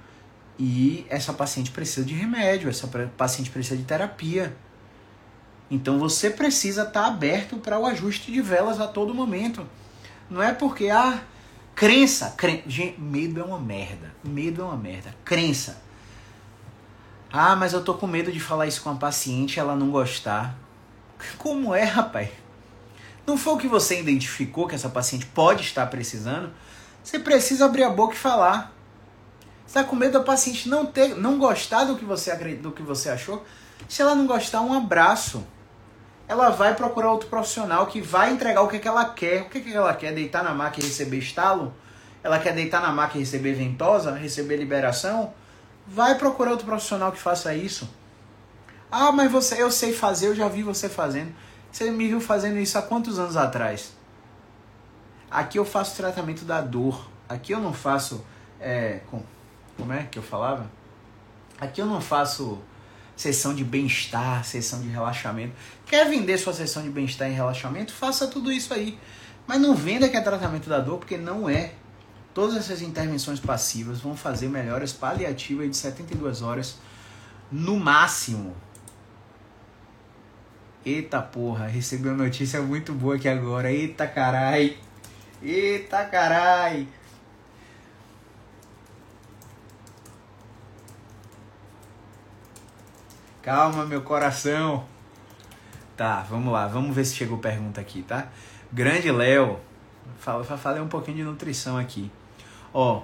[0.59, 4.55] e essa paciente precisa de remédio, essa paciente precisa de terapia.
[5.71, 9.67] Então você precisa estar tá aberto para o ajuste de velas a todo momento.
[10.29, 11.23] Não é porque, ah,
[11.75, 12.61] crença, cren...
[12.67, 14.15] Gente, medo é uma merda.
[14.23, 15.15] Medo é uma merda.
[15.25, 15.82] Crença
[17.33, 19.91] ah, mas eu tô com medo de falar isso com a paciente e ela não
[19.91, 20.55] gostar.
[21.39, 22.29] Como é, rapaz?
[23.27, 26.51] não for o que você identificou que essa paciente pode estar precisando,
[27.03, 28.73] você precisa abrir a boca e falar.
[29.67, 32.83] Você está com medo da paciente não ter, não gostar do que você do que
[32.83, 33.45] você achou?
[33.89, 35.45] Se ela não gostar, um abraço.
[36.29, 39.43] Ela vai procurar outro profissional que vai entregar o que, é que ela quer.
[39.43, 40.13] O que, é que ela quer?
[40.13, 41.75] Deitar na maca e receber estalo?
[42.23, 44.13] Ela quer deitar na maca e receber ventosa?
[44.13, 45.33] Receber liberação?
[45.87, 47.89] Vai procurar outro profissional que faça isso.
[48.91, 51.35] Ah, mas você, eu sei fazer, eu já vi você fazendo.
[51.71, 53.93] Você me viu fazendo isso há quantos anos atrás?
[55.31, 57.09] Aqui eu faço tratamento da dor.
[57.29, 58.25] Aqui eu não faço.
[58.61, 59.23] É, com,
[59.77, 60.71] como é que eu falava?
[61.59, 62.61] Aqui eu não faço
[63.17, 65.55] sessão de bem-estar, sessão de relaxamento.
[65.87, 67.93] Quer vender sua sessão de bem-estar e relaxamento?
[67.93, 68.99] Faça tudo isso aí.
[69.47, 71.73] Mas não venda que é tratamento da dor, porque não é.
[72.35, 76.79] Todas essas intervenções passivas vão fazer melhoras paliativas de 72 horas
[77.51, 78.57] no máximo.
[80.85, 83.71] Eita porra, recebi uma notícia muito boa aqui agora.
[83.71, 84.79] Eita carai.
[85.43, 86.89] Eita carai.
[93.43, 94.87] Calma, meu coração.
[95.97, 98.29] Tá, vamos lá, vamos ver se chegou pergunta aqui, tá?
[98.73, 99.61] Grande Léo,
[100.19, 102.11] falei um pouquinho de nutrição aqui.
[102.75, 103.03] Ó,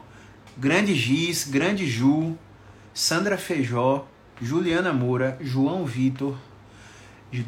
[0.56, 2.36] Grande Giz, Grande Ju,
[2.94, 4.06] Sandra Feijó,
[4.40, 6.36] Juliana Moura, João Vitor,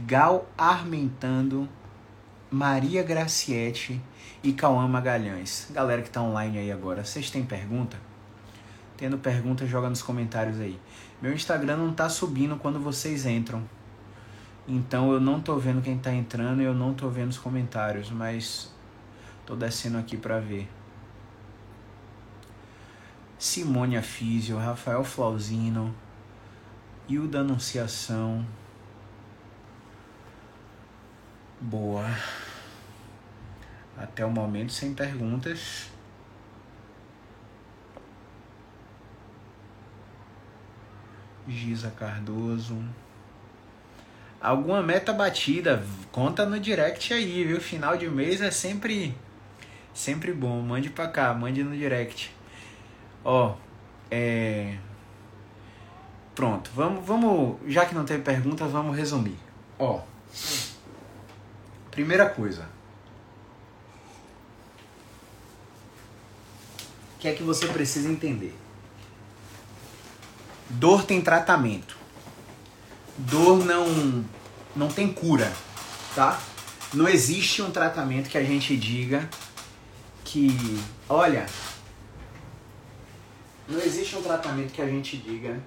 [0.07, 1.69] Gal Armentando,
[2.51, 4.01] Maria Graciete
[4.43, 5.69] e Cauã Magalhães.
[5.71, 7.97] Galera que tá online aí agora, vocês têm pergunta?
[8.99, 10.79] Tendo pergunta, joga nos comentários aí.
[11.23, 13.63] Meu Instagram não tá subindo quando vocês entram.
[14.69, 18.11] Então eu não tô vendo quem tá entrando e eu não tô vendo os comentários,
[18.11, 18.71] mas
[19.47, 20.69] tô descendo aqui para ver.
[23.41, 25.95] Simone Afísio, Rafael Flauzino,
[27.09, 28.47] Hilda Anunciação.
[31.59, 32.05] Boa.
[33.97, 35.91] Até o momento sem perguntas.
[41.49, 42.85] Giza Cardoso.
[44.39, 47.59] Alguma meta batida, conta no direct aí, viu?
[47.59, 49.17] Final de mês é sempre
[49.95, 50.61] sempre bom.
[50.61, 52.39] Mande pra cá, mande no direct.
[53.25, 53.55] Ó,
[54.11, 54.77] é.
[56.35, 57.59] Pronto, vamos, vamos.
[57.67, 59.37] Já que não teve perguntas, vamos resumir.
[59.79, 60.01] Ó.
[61.91, 62.69] Primeira coisa.
[67.17, 68.57] O que é que você precisa entender?
[70.71, 71.99] Dor tem tratamento.
[73.19, 74.25] Dor não
[74.75, 75.53] não tem cura,
[76.15, 76.41] tá?
[76.95, 79.29] Não existe um tratamento que a gente diga
[80.25, 81.47] que, olha,
[83.71, 85.59] não existe um tratamento que a gente diga: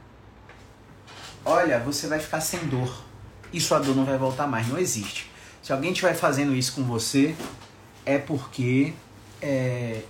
[1.46, 3.04] olha, você vai ficar sem dor
[3.52, 4.68] e sua dor não vai voltar mais.
[4.68, 5.32] Não existe.
[5.62, 7.34] Se alguém estiver fazendo isso com você,
[8.06, 8.94] é porque
[9.42, 10.02] é,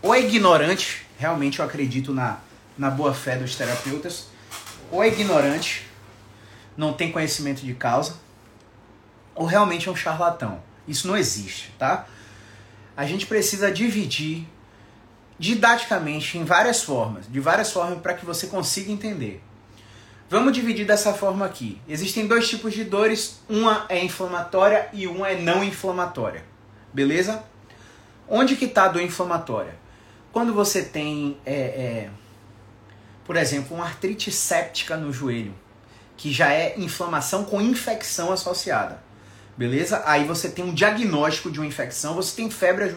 [0.00, 2.38] ou é ignorante, realmente eu acredito na,
[2.78, 4.26] na boa fé dos terapeutas,
[4.90, 5.86] ou é ignorante,
[6.76, 8.16] não tem conhecimento de causa,
[9.34, 10.62] ou realmente é um charlatão.
[10.86, 12.06] Isso não existe, tá?
[12.96, 14.46] A gente precisa dividir
[15.42, 19.42] didaticamente em várias formas, de várias formas para que você consiga entender.
[20.30, 21.82] Vamos dividir dessa forma aqui.
[21.88, 26.44] Existem dois tipos de dores, uma é inflamatória e uma é não inflamatória.
[26.92, 27.42] Beleza?
[28.28, 29.74] Onde que está a dor inflamatória?
[30.30, 32.10] Quando você tem, é, é,
[33.24, 35.56] por exemplo, uma artrite séptica no joelho,
[36.16, 39.02] que já é inflamação com infecção associada.
[39.56, 40.04] Beleza?
[40.06, 42.94] Aí você tem um diagnóstico de uma infecção, você tem febre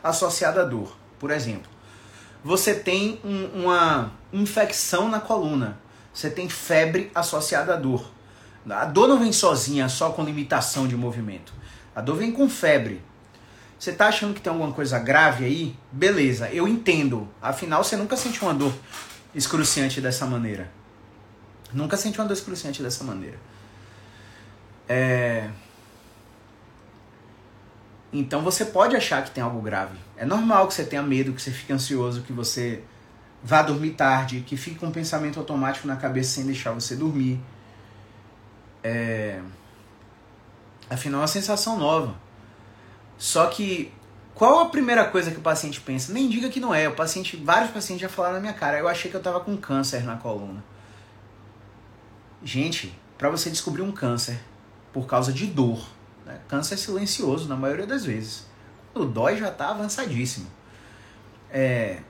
[0.00, 1.77] associada à dor, por exemplo
[2.48, 5.78] você tem um, uma infecção na coluna.
[6.14, 8.10] Você tem febre associada à dor.
[8.70, 11.52] A dor não vem sozinha, só com limitação de movimento.
[11.94, 13.02] A dor vem com febre.
[13.78, 15.76] Você tá achando que tem alguma coisa grave aí?
[15.92, 17.28] Beleza, eu entendo.
[17.42, 18.72] Afinal, você nunca sentiu uma dor
[19.34, 20.70] excruciante dessa maneira.
[21.70, 23.36] Nunca sentiu uma dor excruciante dessa maneira.
[24.88, 25.50] É...
[28.10, 30.07] Então você pode achar que tem algo grave.
[30.18, 32.82] É normal que você tenha medo, que você fique ansioso, que você
[33.42, 37.40] vá dormir tarde, que fique com um pensamento automático na cabeça sem deixar você dormir.
[38.82, 39.40] É...
[40.90, 42.16] Afinal, é uma sensação nova.
[43.16, 43.92] Só que
[44.34, 46.12] qual a primeira coisa que o paciente pensa?
[46.12, 46.88] Nem diga que não é.
[46.88, 48.76] O paciente, vários pacientes já falaram na minha cara.
[48.76, 50.64] Eu achei que eu estava com câncer na coluna.
[52.42, 54.40] Gente, para você descobrir um câncer
[54.92, 55.80] por causa de dor,
[56.26, 56.40] né?
[56.48, 58.47] câncer silencioso na maioria das vezes
[59.02, 60.46] o dói já está avançadíssimo.
[61.50, 62.00] É,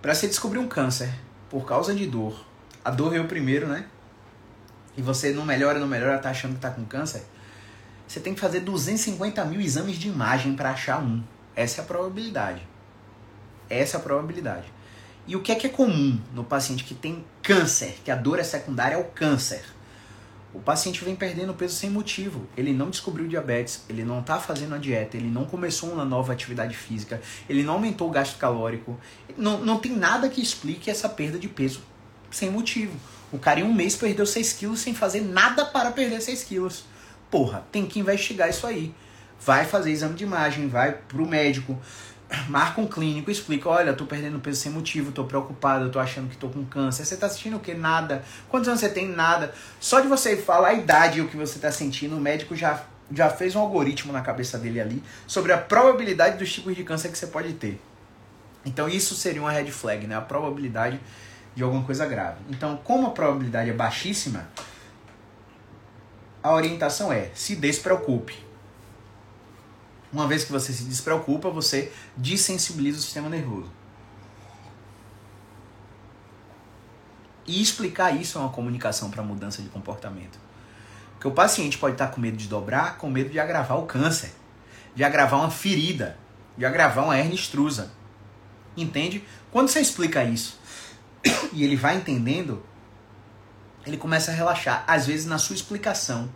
[0.00, 1.12] para você descobrir um câncer
[1.50, 2.44] por causa de dor,
[2.84, 3.86] a dor é o primeiro, né?
[4.96, 7.24] E você não melhora, não melhora, tá achando que tá com câncer.
[8.06, 11.22] você tem que fazer 250 mil exames de imagem para achar um.
[11.54, 12.66] Essa é a probabilidade.
[13.68, 14.72] Essa é a probabilidade.
[15.26, 18.38] E o que é que é comum no paciente que tem câncer, que a dor
[18.38, 19.62] é secundária ao câncer?
[20.54, 22.46] O paciente vem perdendo peso sem motivo.
[22.56, 26.32] Ele não descobriu diabetes, ele não está fazendo a dieta, ele não começou uma nova
[26.32, 28.98] atividade física, ele não aumentou o gasto calórico.
[29.36, 31.82] Não, não tem nada que explique essa perda de peso
[32.30, 32.96] sem motivo.
[33.30, 36.84] O cara em um mês perdeu 6 quilos sem fazer nada para perder 6 quilos.
[37.30, 38.94] Porra, tem que investigar isso aí.
[39.40, 41.78] Vai fazer exame de imagem, vai pro médico,
[42.48, 46.36] marca um clínico, explica, olha, tô perdendo peso sem motivo, tô preocupado, tô achando que
[46.36, 47.04] tô com câncer.
[47.04, 47.74] Você tá sentindo o quê?
[47.74, 48.22] Nada.
[48.48, 49.08] Quantos anos você tem?
[49.08, 49.54] Nada.
[49.80, 52.84] Só de você falar a idade e o que você tá sentindo, o médico já,
[53.10, 57.10] já fez um algoritmo na cabeça dele ali sobre a probabilidade dos tipos de câncer
[57.10, 57.80] que você pode ter.
[58.64, 60.16] Então isso seria uma red flag, né?
[60.16, 61.00] A probabilidade
[61.54, 62.38] de alguma coisa grave.
[62.50, 64.48] Então, como a probabilidade é baixíssima,
[66.42, 68.47] a orientação é se despreocupe
[70.12, 73.70] uma vez que você se despreocupa, você desensibiliza o sistema nervoso.
[77.46, 80.38] E explicar isso é uma comunicação para mudança de comportamento.
[81.12, 84.32] Porque o paciente pode estar com medo de dobrar, com medo de agravar o câncer,
[84.94, 86.18] de agravar uma ferida,
[86.56, 87.90] de agravar uma hernia extrusa.
[88.76, 89.24] Entende?
[89.50, 90.60] Quando você explica isso
[91.52, 92.62] e ele vai entendendo,
[93.86, 94.84] ele começa a relaxar.
[94.86, 96.30] Às vezes, na sua explicação,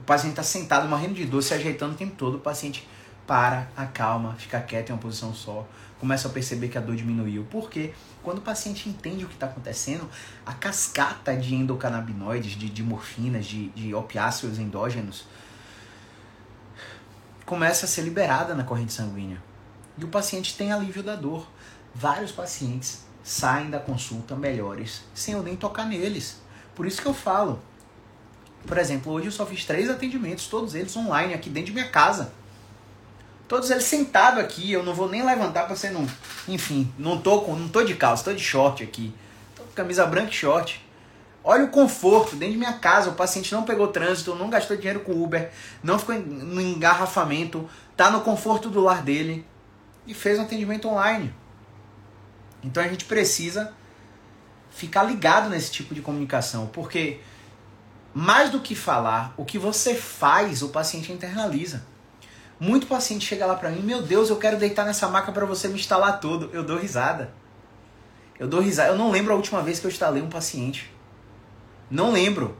[0.00, 2.88] o paciente está sentado morrendo de dor, se ajeitando o tempo todo, o paciente
[3.26, 5.66] para, acalma, fica quieto em uma posição só,
[5.98, 7.46] começa a perceber que a dor diminuiu.
[7.50, 10.08] Porque quando o paciente entende o que está acontecendo,
[10.44, 15.26] a cascata de endocannabinoides, de, de morfinas, de, de opiáceos endógenos,
[17.44, 19.42] começa a ser liberada na corrente sanguínea.
[19.96, 21.46] E o paciente tem alívio da dor.
[21.94, 26.42] Vários pacientes saem da consulta melhores sem eu nem tocar neles.
[26.74, 27.62] Por isso que eu falo.
[28.66, 31.88] Por exemplo, hoje eu só fiz três atendimentos, todos eles online, aqui dentro de minha
[31.88, 32.32] casa.
[33.46, 36.06] Todos eles sentados aqui, eu não vou nem levantar para você não.
[36.48, 39.14] Enfim, não tô com, não tô de calça, tô de short aqui.
[39.54, 40.82] Tô com camisa branca e short.
[41.46, 45.00] Olha o conforto dentro de minha casa, o paciente não pegou trânsito, não gastou dinheiro
[45.00, 45.50] com Uber,
[45.82, 49.46] não ficou no engarrafamento, tá no conforto do lar dele
[50.06, 51.34] e fez um atendimento online.
[52.62, 53.74] Então a gente precisa
[54.70, 57.20] ficar ligado nesse tipo de comunicação, porque
[58.14, 61.84] mais do que falar, o que você faz, o paciente internaliza.
[62.58, 65.68] Muito paciente chega lá pra mim, meu Deus, eu quero deitar nessa maca para você
[65.68, 66.50] me instalar tudo.
[66.52, 67.32] Eu dou risada.
[68.38, 68.90] Eu dou risada.
[68.90, 70.90] Eu não lembro a última vez que eu instalei um paciente.
[71.90, 72.56] Não lembro.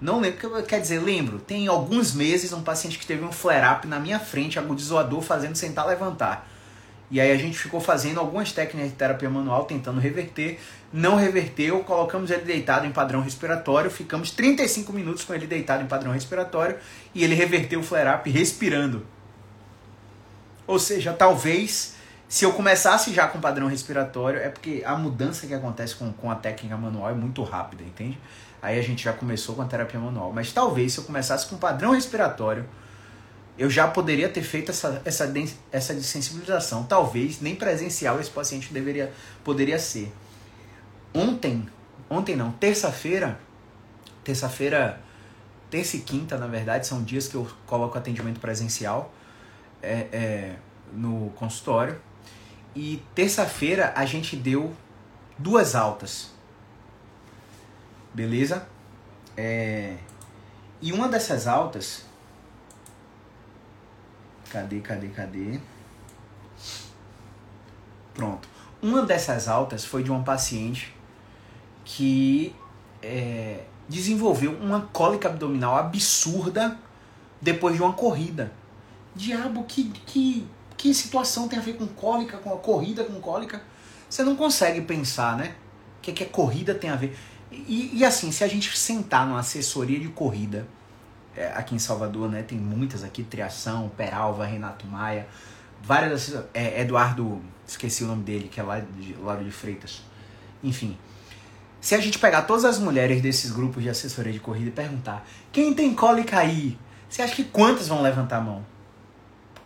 [0.00, 0.62] Não lembro.
[0.64, 1.38] Quer dizer, lembro.
[1.38, 5.22] Tem alguns meses um paciente que teve um flare-up na minha frente, agudizou a dor,
[5.22, 6.48] fazendo sentar levantar.
[7.10, 10.60] E aí a gente ficou fazendo algumas técnicas de terapia manual, tentando reverter.
[10.92, 15.86] Não reverteu, colocamos ele deitado em padrão respiratório, ficamos 35 minutos com ele deitado em
[15.86, 16.76] padrão respiratório
[17.12, 19.04] e ele reverteu o flare-up respirando.
[20.70, 21.96] Ou seja, talvez
[22.28, 26.30] se eu começasse já com padrão respiratório, é porque a mudança que acontece com, com
[26.30, 28.16] a técnica manual é muito rápida, entende?
[28.62, 30.32] Aí a gente já começou com a terapia manual.
[30.32, 32.64] Mas talvez se eu começasse com padrão respiratório,
[33.58, 35.28] eu já poderia ter feito essa, essa,
[35.72, 36.84] essa desensibilização.
[36.84, 40.12] Talvez nem presencial esse paciente deveria, poderia ser.
[41.12, 41.68] Ontem,
[42.08, 43.40] ontem não, terça-feira,
[44.22, 45.00] terça-feira,
[45.68, 49.12] terça e quinta, na verdade, são dias que eu coloco atendimento presencial
[49.82, 50.56] é, é,
[50.92, 52.00] no consultório.
[52.74, 54.74] E terça-feira a gente deu
[55.38, 56.30] duas altas.
[58.14, 58.66] Beleza?
[59.36, 59.96] É,
[60.80, 62.04] e uma dessas altas.
[64.50, 65.60] Cadê, cadê, cadê?
[68.14, 68.48] Pronto.
[68.82, 70.94] Uma dessas altas foi de uma paciente
[71.84, 72.54] que
[73.02, 76.78] é, desenvolveu uma cólica abdominal absurda
[77.40, 78.52] depois de uma corrida.
[79.20, 83.62] Diabo, que, que, que situação tem a ver com cólica, com a corrida com cólica?
[84.08, 85.54] Você não consegue pensar, né?
[85.98, 87.14] O que, que a corrida tem a ver.
[87.52, 90.66] E, e assim, se a gente sentar numa assessoria de corrida,
[91.36, 92.42] é, aqui em Salvador, né?
[92.42, 95.28] Tem muitas aqui, Triação, Peralva, Renato Maia,
[95.82, 96.34] várias.
[96.54, 100.00] É, Eduardo, esqueci o nome dele, que é lá de de Freitas.
[100.64, 100.96] Enfim.
[101.78, 105.26] Se a gente pegar todas as mulheres desses grupos de assessoria de corrida e perguntar
[105.52, 108.64] quem tem cólica aí, você acha que quantas vão levantar a mão?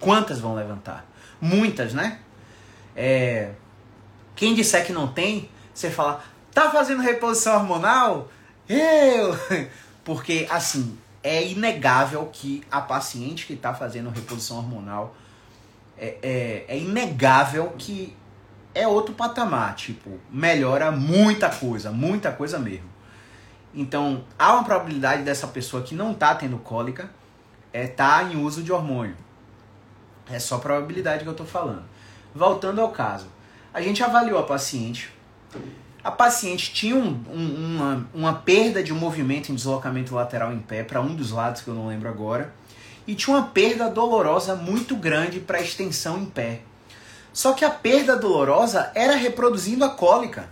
[0.05, 1.07] Quantas vão levantar?
[1.41, 2.19] Muitas, né?
[2.95, 3.53] É,
[4.37, 8.29] quem disser que não tem, você fala, tá fazendo reposição hormonal?
[8.69, 9.35] Eu!
[10.05, 15.17] Porque, assim, é inegável que a paciente que está fazendo reposição hormonal
[15.97, 18.15] é, é, é, inegável que
[18.75, 22.91] é outro patamar, tipo, melhora muita coisa, muita coisa mesmo.
[23.75, 27.09] Então, há uma probabilidade dessa pessoa que não está tendo cólica
[27.73, 29.24] é tá em uso de hormônio.
[30.31, 31.85] É só probabilidade que eu estou falando.
[32.35, 33.27] Voltando ao caso,
[33.73, 35.13] a gente avaliou a paciente.
[36.03, 40.83] A paciente tinha um, um, uma, uma perda de movimento em deslocamento lateral em pé
[40.83, 42.53] para um dos lados que eu não lembro agora
[43.07, 46.63] e tinha uma perda dolorosa muito grande para extensão em pé.
[47.33, 50.49] Só que a perda dolorosa era reproduzindo a cólica.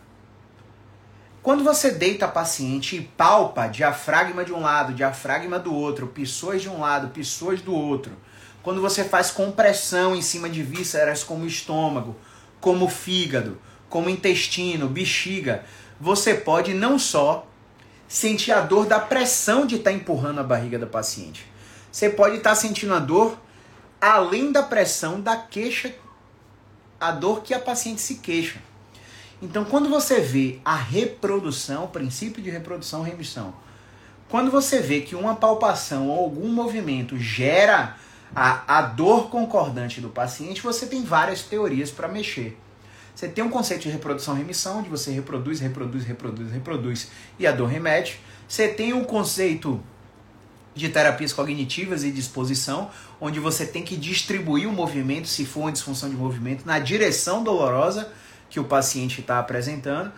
[1.42, 6.62] Quando você deita a paciente e palpa diafragma de um lado, diafragma do outro, pessoas
[6.62, 8.12] de um lado, pessoas do outro,
[8.62, 12.16] quando você faz compressão em cima de vísceras como estômago,
[12.60, 13.58] como fígado,
[13.88, 15.64] como intestino, bexiga,
[16.00, 17.46] você pode não só
[18.08, 21.46] sentir a dor da pressão de estar tá empurrando a barriga da paciente,
[21.90, 23.38] você pode estar tá sentindo a dor
[24.00, 25.94] além da pressão da queixa,
[27.00, 28.58] a dor que a paciente se queixa.
[29.40, 33.54] Então, quando você vê a reprodução, o princípio de reprodução remissão,
[34.28, 37.96] quando você vê que uma palpação ou algum movimento gera
[38.34, 42.58] a, a dor concordante do paciente, você tem várias teorias para mexer.
[43.14, 47.08] Você tem um conceito de reprodução remissão, onde você reproduz, reproduz, reproduz, reproduz
[47.38, 48.20] e a dor remete.
[48.48, 49.80] Você tem um conceito
[50.74, 55.72] de terapias cognitivas e disposição, onde você tem que distribuir o movimento, se for uma
[55.72, 58.10] disfunção de movimento, na direção dolorosa
[58.48, 60.10] que o paciente está apresentando.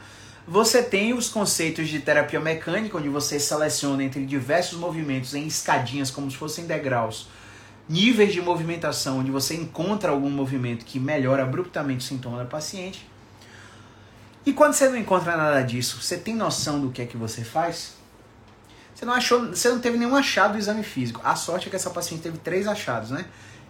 [0.47, 6.11] Você tem os conceitos de terapia mecânica, onde você seleciona entre diversos movimentos em escadinhas,
[6.11, 7.29] como se fossem degraus,
[7.89, 13.09] níveis de movimentação, onde você encontra algum movimento que melhora abruptamente o sintoma da paciente.
[14.47, 17.43] E quando você não encontra nada disso, você tem noção do que é que você
[17.43, 17.95] faz?
[18.95, 21.21] Você não achou, você não teve nenhum achado do exame físico.
[21.25, 23.25] A sorte é que essa paciente teve três achados, né?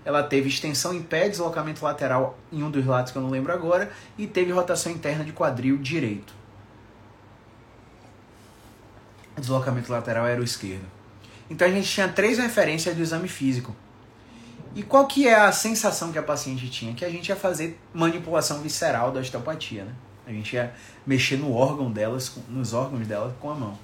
[0.05, 3.53] ela teve extensão em pé, deslocamento lateral em um dos lados que eu não lembro
[3.53, 6.35] agora, e teve rotação interna de quadril direito.
[9.37, 10.85] Deslocamento lateral era o esquerdo.
[11.49, 13.75] Então a gente tinha três referências do exame físico.
[14.75, 16.95] E qual que é a sensação que a paciente tinha?
[16.95, 19.93] Que a gente ia fazer manipulação visceral da osteopatia, né?
[20.27, 20.73] A gente ia
[21.07, 23.79] mexer no órgão delas, nos órgãos dela com a mão.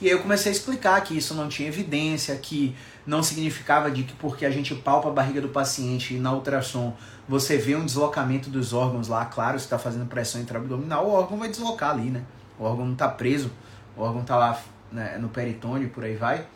[0.00, 4.04] E aí eu comecei a explicar que isso não tinha evidência, que não significava de
[4.04, 6.94] que porque a gente palpa a barriga do paciente e na ultrassom
[7.26, 11.38] você vê um deslocamento dos órgãos lá, claro, se está fazendo pressão intraabdominal, o órgão
[11.38, 12.22] vai deslocar ali, né?
[12.58, 13.50] O órgão não está preso,
[13.96, 14.60] o órgão está lá
[14.92, 16.46] né, no peritônio, por aí vai.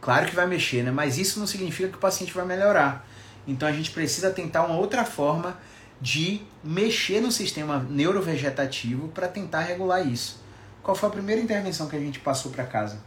[0.00, 0.90] Claro que vai mexer, né?
[0.90, 3.06] Mas isso não significa que o paciente vai melhorar.
[3.46, 5.56] Então a gente precisa tentar uma outra forma
[6.00, 10.44] de mexer no sistema neurovegetativo para tentar regular isso.
[10.82, 12.98] Qual foi a primeira intervenção que a gente passou para casa?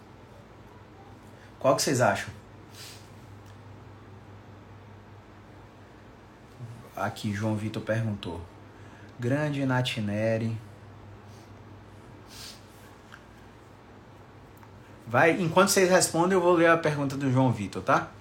[1.60, 2.30] Qual que vocês acham?
[6.96, 8.42] Aqui, João Vitor perguntou.
[9.18, 10.58] Grande Natineri.
[15.10, 18.12] Vai, enquanto vocês respondem, eu vou ler a pergunta do João Vitor, tá?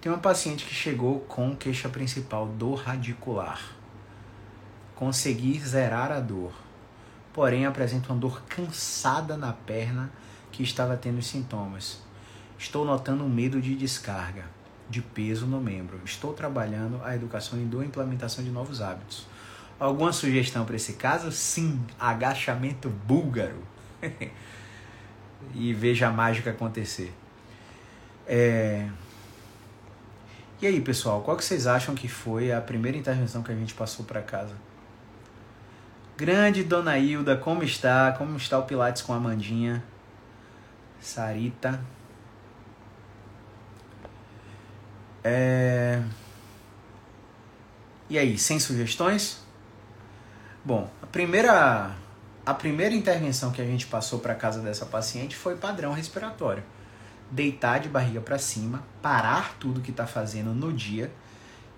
[0.00, 3.60] Tem uma paciente que chegou com queixa principal, dor radicular.
[4.94, 6.50] Consegui zerar a dor,
[7.30, 10.10] porém apresenta uma dor cansada na perna
[10.50, 12.00] que estava tendo sintomas.
[12.58, 14.46] Estou notando um medo de descarga
[14.88, 16.00] de peso no membro.
[16.06, 19.26] Estou trabalhando a educação e a implementação de novos hábitos.
[19.78, 21.30] Alguma sugestão para esse caso?
[21.30, 23.62] Sim, agachamento búlgaro.
[25.54, 27.12] e veja a mágica acontecer.
[28.26, 28.88] É...
[30.60, 33.74] E aí, pessoal, qual que vocês acham que foi a primeira intervenção que a gente
[33.74, 34.54] passou para casa?
[36.16, 38.12] Grande Dona Hilda, como está?
[38.12, 39.82] Como está o Pilates com a Amandinha?
[41.00, 41.80] Sarita.
[45.22, 46.02] É...
[48.08, 49.44] E aí, sem sugestões?
[50.64, 51.90] Bom, a primeira,
[52.44, 56.62] a primeira intervenção que a gente passou para casa dessa paciente foi padrão respiratório.
[57.30, 61.10] Deitar de barriga para cima, parar tudo que está fazendo no dia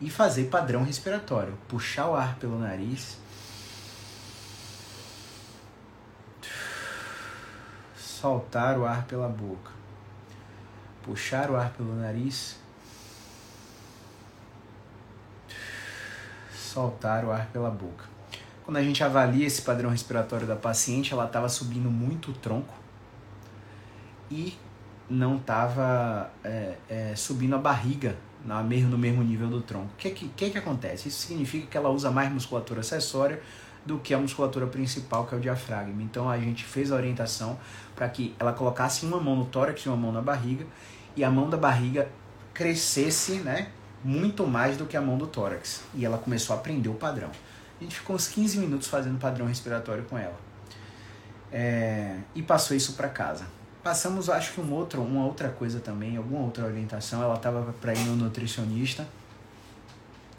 [0.00, 1.56] e fazer padrão respiratório.
[1.68, 3.16] Puxar o ar pelo nariz.
[7.96, 9.70] Soltar o ar pela boca.
[11.02, 12.56] Puxar o ar pelo nariz
[16.76, 18.15] soltar o ar pela boca.
[18.66, 22.74] Quando a gente avalia esse padrão respiratório da paciente, ela estava subindo muito o tronco
[24.28, 24.58] e
[25.08, 29.92] não estava é, é, subindo a barriga no mesmo, no mesmo nível do tronco.
[29.94, 31.06] O que, que, que, que acontece?
[31.06, 33.40] Isso significa que ela usa mais musculatura acessória
[33.84, 36.02] do que a musculatura principal, que é o diafragma.
[36.02, 37.56] Então a gente fez a orientação
[37.94, 40.66] para que ela colocasse uma mão no tórax e uma mão na barriga
[41.14, 42.08] e a mão da barriga
[42.52, 43.68] crescesse, né?
[44.02, 45.82] muito mais do que a mão do tórax.
[45.94, 47.30] E ela começou a aprender o padrão.
[47.78, 50.38] A gente ficou uns 15 minutos fazendo padrão respiratório com ela.
[51.52, 53.46] É, e passou isso para casa.
[53.82, 57.22] passamos, acho que um outro, uma outra coisa também, alguma outra orientação.
[57.22, 59.06] Ela estava para ir no nutricionista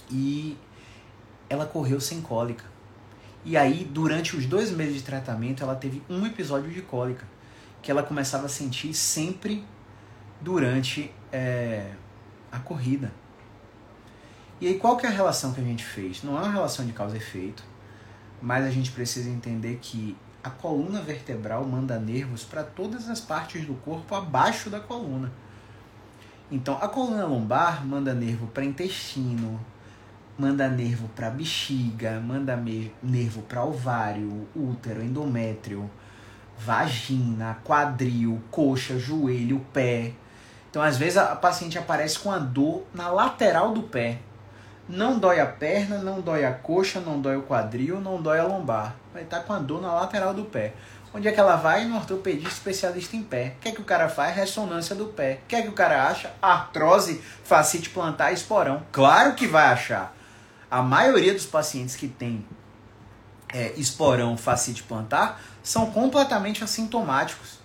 [0.10, 0.58] e
[1.50, 2.66] ela correu sem cólica.
[3.46, 7.26] E aí, durante os dois meses de tratamento, ela teve um episódio de cólica
[7.82, 9.64] que ela começava a sentir sempre
[10.42, 11.92] durante é,
[12.52, 13.12] a corrida.
[14.60, 16.24] E aí, qual que é a relação que a gente fez?
[16.24, 17.64] Não é uma relação de causa e efeito,
[18.42, 23.66] mas a gente precisa entender que a coluna vertebral manda nervos para todas as partes
[23.66, 25.32] do corpo abaixo da coluna.
[26.50, 29.60] Então, a coluna lombar manda nervo para intestino,
[30.40, 32.56] manda nervo para bexiga, manda
[33.04, 35.90] nervo para ovário, útero, endométrio,
[36.58, 40.14] vagina, quadril, coxa, joelho, pé.
[40.70, 44.20] Então, às vezes a paciente aparece com a dor na lateral do pé.
[44.88, 48.44] Não dói a perna, não dói a coxa, não dói o quadril, não dói a
[48.44, 48.96] lombar.
[49.14, 50.74] Vai estar tá com a dor na lateral do pé.
[51.14, 51.86] Onde é que ela vai?
[51.86, 53.56] No ortopedista especialista em pé.
[53.58, 54.36] O que é que o cara faz?
[54.36, 55.40] Ressonância do pé.
[55.44, 56.32] O que é que o cara acha?
[56.42, 58.84] Artrose, facite plantar, esporão.
[58.92, 60.16] Claro que vai achar.
[60.70, 62.46] A maioria dos pacientes que tem
[63.54, 67.60] é, esporão, facite plantar são completamente assintomáticos.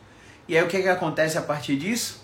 [0.49, 2.22] E aí o que, é que acontece a partir disso?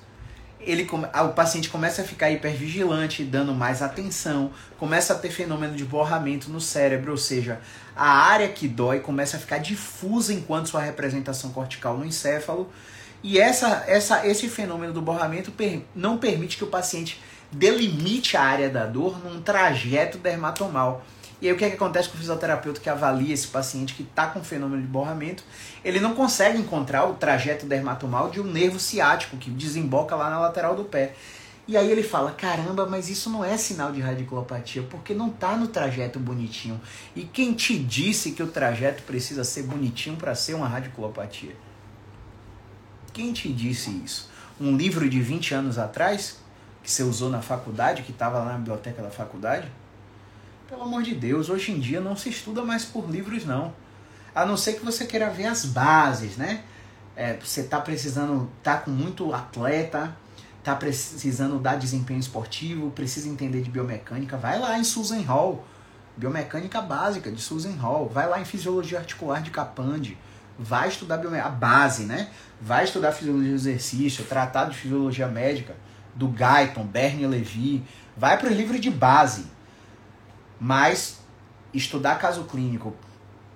[0.61, 5.85] Ele, o paciente começa a ficar hipervigilante, dando mais atenção, começa a ter fenômeno de
[5.85, 7.61] borramento no cérebro, ou seja,
[7.97, 12.71] a área que dói começa a ficar difusa enquanto sua representação cortical no encéfalo,
[13.23, 18.43] e essa, essa, esse fenômeno do borramento per, não permite que o paciente delimite a
[18.43, 21.05] área da dor num trajeto dermatomal.
[21.41, 24.03] E aí o que, é que acontece com o fisioterapeuta que avalia esse paciente que
[24.03, 25.45] está com fenômeno de borramento?
[25.85, 30.41] Ele não consegue encontrar o trajeto dermatomal de um nervo ciático que desemboca lá na
[30.41, 31.15] lateral do pé.
[31.69, 35.55] E aí ele fala, caramba, mas isso não é sinal de radiculopatia, porque não está
[35.55, 36.81] no trajeto bonitinho.
[37.15, 41.55] E quem te disse que o trajeto precisa ser bonitinho para ser uma radiculopatia?
[43.13, 44.31] Quem te disse isso?
[44.59, 46.39] Um livro de 20 anos atrás,
[46.83, 49.71] que você usou na faculdade, que estava lá na biblioteca da faculdade?
[50.69, 53.73] Pelo amor de Deus, hoje em dia não se estuda mais por livros, não.
[54.35, 56.63] A não ser que você queira ver as bases, né?
[57.17, 60.15] É, você está precisando, tá com muito atleta,
[60.63, 65.65] tá precisando dar desempenho esportivo, precisa entender de biomecânica, vai lá em Susan Hall,
[66.19, 70.19] biomecânica básica de Susan Hall, vai lá em fisiologia articular de Capande,
[70.59, 72.29] vai estudar a base, né?
[72.61, 75.75] Vai estudar fisiologia do exercício, tratado de fisiologia médica
[76.15, 77.83] do Guyton, Bernie Levy,
[78.15, 79.57] vai para os livros de base
[80.61, 81.19] mas
[81.73, 82.95] estudar caso clínico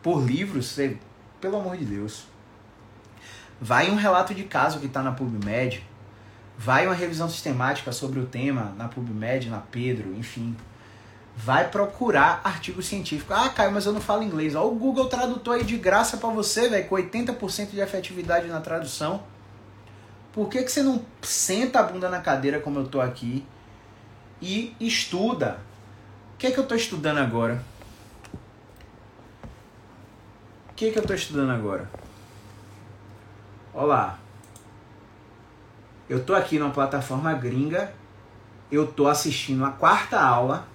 [0.02, 0.98] por livros, você,
[1.40, 2.24] pelo amor de Deus.
[3.60, 5.86] Vai um relato de caso que está na PubMed,
[6.58, 10.56] vai uma revisão sistemática sobre o tema na PubMed, na Pedro, enfim.
[11.36, 13.32] Vai procurar artigo científico.
[13.32, 14.54] Ah, Caio, mas eu não falo inglês.
[14.54, 18.60] Olha o Google Tradutor aí de graça para você, velho, com 80% de efetividade na
[18.60, 19.22] tradução.
[20.32, 23.46] Por que, que você não senta a bunda na cadeira como eu tô aqui
[24.40, 25.58] e estuda?
[26.42, 27.62] Que é que eu estou estudando agora?
[30.68, 31.88] O que é que eu estou estudando agora?
[33.72, 34.18] Olá.
[36.08, 37.92] Eu estou aqui numa plataforma gringa.
[38.72, 40.66] Eu estou assistindo a quarta aula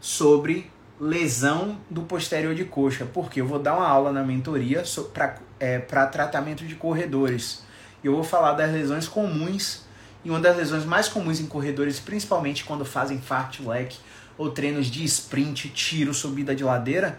[0.00, 0.68] sobre
[0.98, 5.78] lesão do posterior de coxa, porque eu vou dar uma aula na mentoria para é,
[5.78, 7.62] tratamento de corredores.
[8.02, 9.84] Eu vou falar das lesões comuns
[10.24, 13.96] e uma das lesões mais comuns em corredores, principalmente quando fazem fartlek
[14.36, 17.18] ou treinos de sprint, tiro, subida de ladeira,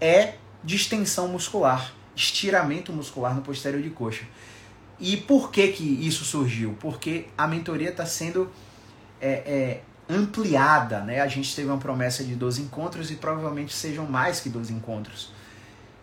[0.00, 4.24] é distensão muscular, estiramento muscular no posterior de coxa.
[4.98, 6.76] E por que, que isso surgiu?
[6.80, 8.50] Porque a mentoria está sendo
[9.20, 11.20] é, é, ampliada, né?
[11.20, 15.32] A gente teve uma promessa de 12 encontros e provavelmente sejam mais que 12 encontros.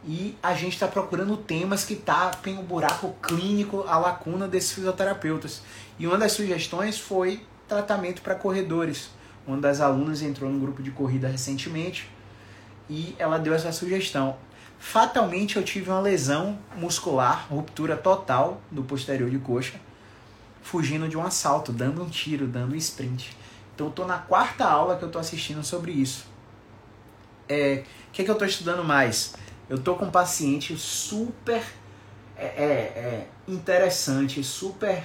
[0.03, 5.61] E a gente está procurando temas que tapem o buraco clínico, a lacuna desses fisioterapeutas.
[5.99, 9.11] E uma das sugestões foi tratamento para corredores
[9.51, 12.09] uma das alunas entrou no grupo de corrida recentemente
[12.89, 14.37] e ela deu essa sugestão.
[14.79, 19.79] Fatalmente eu tive uma lesão muscular, ruptura total do posterior de coxa,
[20.61, 23.35] fugindo de um assalto, dando um tiro, dando um sprint.
[23.75, 26.25] Então eu tô na quarta aula que eu tô assistindo sobre isso.
[27.49, 29.33] É, o que, é que eu tô estudando mais?
[29.69, 31.61] Eu tô com um paciente super
[32.37, 35.03] é, é, é interessante, super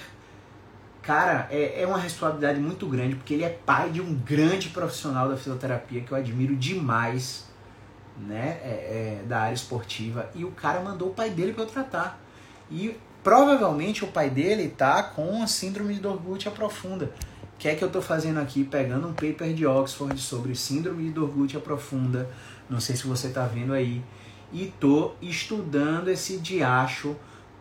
[1.07, 5.29] Cara, é, é uma responsabilidade muito grande, porque ele é pai de um grande profissional
[5.29, 7.47] da fisioterapia que eu admiro demais,
[8.19, 8.59] né?
[8.61, 10.29] É, é, da área esportiva.
[10.35, 12.19] E o cara mandou o pai dele para eu tratar.
[12.69, 17.13] E provavelmente o pai dele tá com a síndrome de dor glútea profunda.
[17.55, 18.65] O que é que eu tô fazendo aqui?
[18.65, 22.29] Pegando um paper de Oxford sobre síndrome de dor glútea profunda.
[22.69, 24.03] Não sei se você tá vendo aí.
[24.53, 27.15] E tô estudando esse diacho,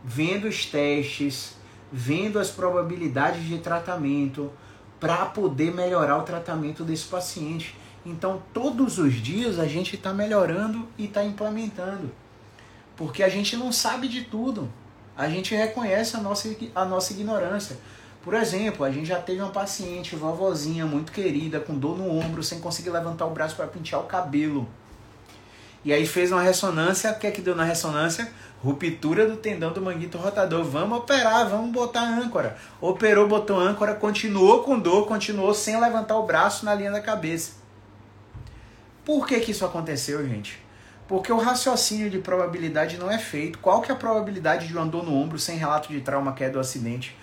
[0.03, 1.55] vendo os testes
[1.97, 4.51] vendo as probabilidades de tratamento
[4.99, 7.73] para poder melhorar o tratamento desse paciente.
[8.05, 12.11] Então, todos os dias a gente está melhorando e está implementando.
[12.97, 14.69] Porque a gente não sabe de tudo.
[15.15, 17.77] A gente reconhece a nossa, a nossa ignorância.
[18.21, 22.43] Por exemplo, a gente já teve uma paciente, vovozinha, muito querida, com dor no ombro,
[22.43, 24.67] sem conseguir levantar o braço para pentear o cabelo.
[25.85, 28.27] E aí fez uma ressonância, o que é que deu na ressonância?
[28.57, 30.63] Ruptura do tendão do manguito rotador.
[30.63, 32.57] Vamos operar, vamos botar âncora.
[32.81, 37.51] Operou, botou âncora, continuou com dor, continuou sem levantar o braço na linha da cabeça.
[39.05, 40.59] Por que, que isso aconteceu, gente?
[41.07, 43.59] Porque o raciocínio de probabilidade não é feito.
[43.59, 46.57] Qual que é a probabilidade de um dor no ombro sem relato de trauma, queda
[46.57, 47.15] ou acidente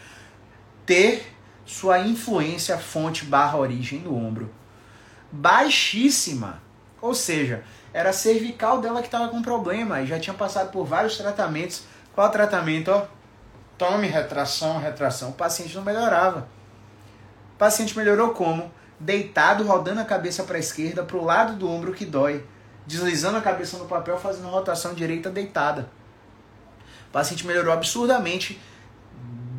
[0.86, 1.26] ter
[1.66, 4.48] sua influência fonte barra origem no ombro?
[5.32, 6.62] Baixíssima.
[7.00, 10.84] Ou seja, era a cervical dela que estava com problema e já tinha passado por
[10.84, 11.84] vários tratamentos.
[12.14, 12.90] Qual tratamento?
[12.90, 13.04] Ó,
[13.76, 15.30] tome retração, retração.
[15.30, 16.48] O paciente não melhorava.
[17.54, 18.70] O paciente melhorou como?
[18.98, 22.44] Deitado, rodando a cabeça para a esquerda, para o lado do ombro que dói,
[22.86, 25.88] deslizando a cabeça no papel, fazendo rotação direita deitada.
[27.08, 28.60] O paciente melhorou absurdamente.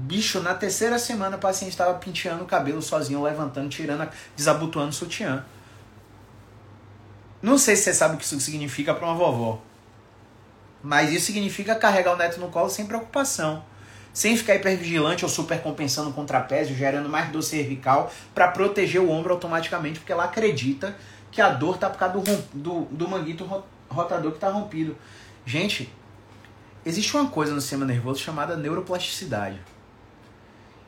[0.05, 4.93] Bicho, na terceira semana o paciente estava penteando o cabelo sozinho, levantando, tirando, desabotoando o
[4.93, 5.45] sutiã.
[7.43, 9.61] Não sei se você sabe o que isso significa para uma vovó.
[10.81, 13.65] Mas isso significa carregar o neto no colo sem preocupação.
[14.13, 19.01] Sem ficar hipervigilante ou super compensando com o trapézio, gerando mais dor cervical para proteger
[19.01, 20.95] o ombro automaticamente, porque ela acredita
[21.29, 23.43] que a dor tá por causa do, do, do manguito
[23.89, 24.95] rotador que está rompido.
[25.45, 25.91] Gente,
[26.85, 29.59] existe uma coisa no sistema nervoso chamada neuroplasticidade.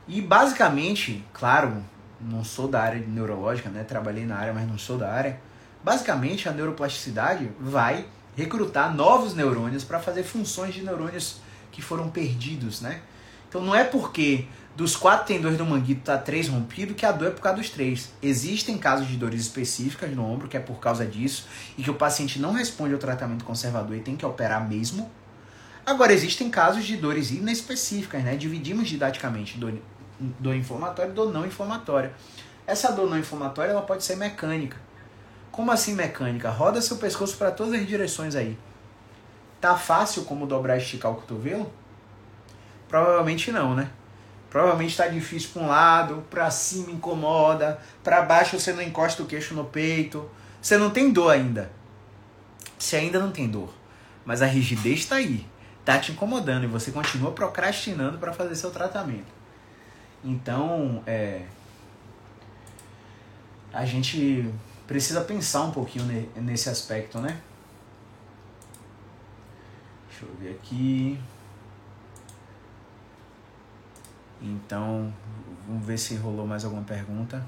[0.08, 1.84] E basicamente, claro,
[2.22, 3.84] não sou da área neurológica, né?
[3.84, 5.38] Trabalhei na área, mas não sou da área
[5.86, 11.36] Basicamente, a neuroplasticidade vai recrutar novos neurônios para fazer funções de neurônios
[11.72, 13.02] que foram perdidos, né?
[13.48, 17.28] Então não é porque dos quatro tendões do manguito tá três rompido que a dor
[17.28, 18.12] é por causa dos três.
[18.20, 21.46] Existem casos de dores específicas no ombro que é por causa disso
[21.78, 25.12] e que o paciente não responde ao tratamento conservador e tem que operar mesmo.
[25.86, 28.36] Agora existem casos de dores inespecíficas, né?
[28.36, 29.76] Dividimos didaticamente dor,
[30.40, 32.12] dor inflamatória e dor não inflamatória.
[32.66, 34.84] Essa dor não inflamatória ela pode ser mecânica.
[35.56, 36.50] Como assim mecânica?
[36.50, 38.60] Roda seu pescoço para todas as direções aí.
[39.62, 41.72] Tá fácil como dobrar e esticar o cotovelo?
[42.90, 43.90] Provavelmente não, né?
[44.50, 49.26] Provavelmente está difícil para um lado, para cima incomoda, para baixo você não encosta o
[49.26, 50.30] queixo no peito.
[50.62, 51.72] Você não tem dor ainda.
[52.78, 53.74] Você ainda não tem dor,
[54.26, 55.48] mas a rigidez está aí,
[55.86, 59.32] tá te incomodando e você continua procrastinando para fazer seu tratamento.
[60.22, 61.44] Então, é,
[63.72, 64.54] a gente
[64.88, 66.06] precisa pensar um pouquinho
[66.36, 67.42] nesse aspecto, né?
[70.10, 71.20] Deixa eu ver aqui.
[74.42, 75.14] Então,
[75.68, 77.46] vamos ver se rolou mais alguma pergunta.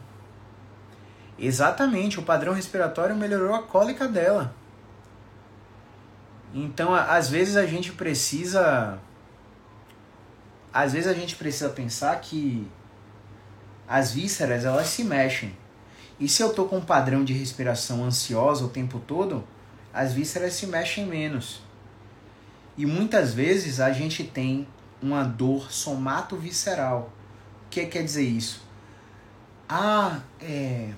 [1.38, 4.54] Exatamente, o padrão respiratório melhorou a cólica dela.
[6.54, 9.00] Então, às vezes a gente precisa
[10.74, 12.70] às vezes a gente precisa pensar que
[13.88, 15.56] as vísceras elas se mexem.
[16.20, 19.44] E se eu tô com um padrão de respiração ansiosa o tempo todo,
[19.94, 21.62] as vísceras se mexem menos.
[22.78, 24.68] E muitas vezes a gente tem
[25.02, 27.12] uma dor somato-visceral.
[27.66, 28.62] O que quer dizer isso?
[29.68, 30.90] Ah, é.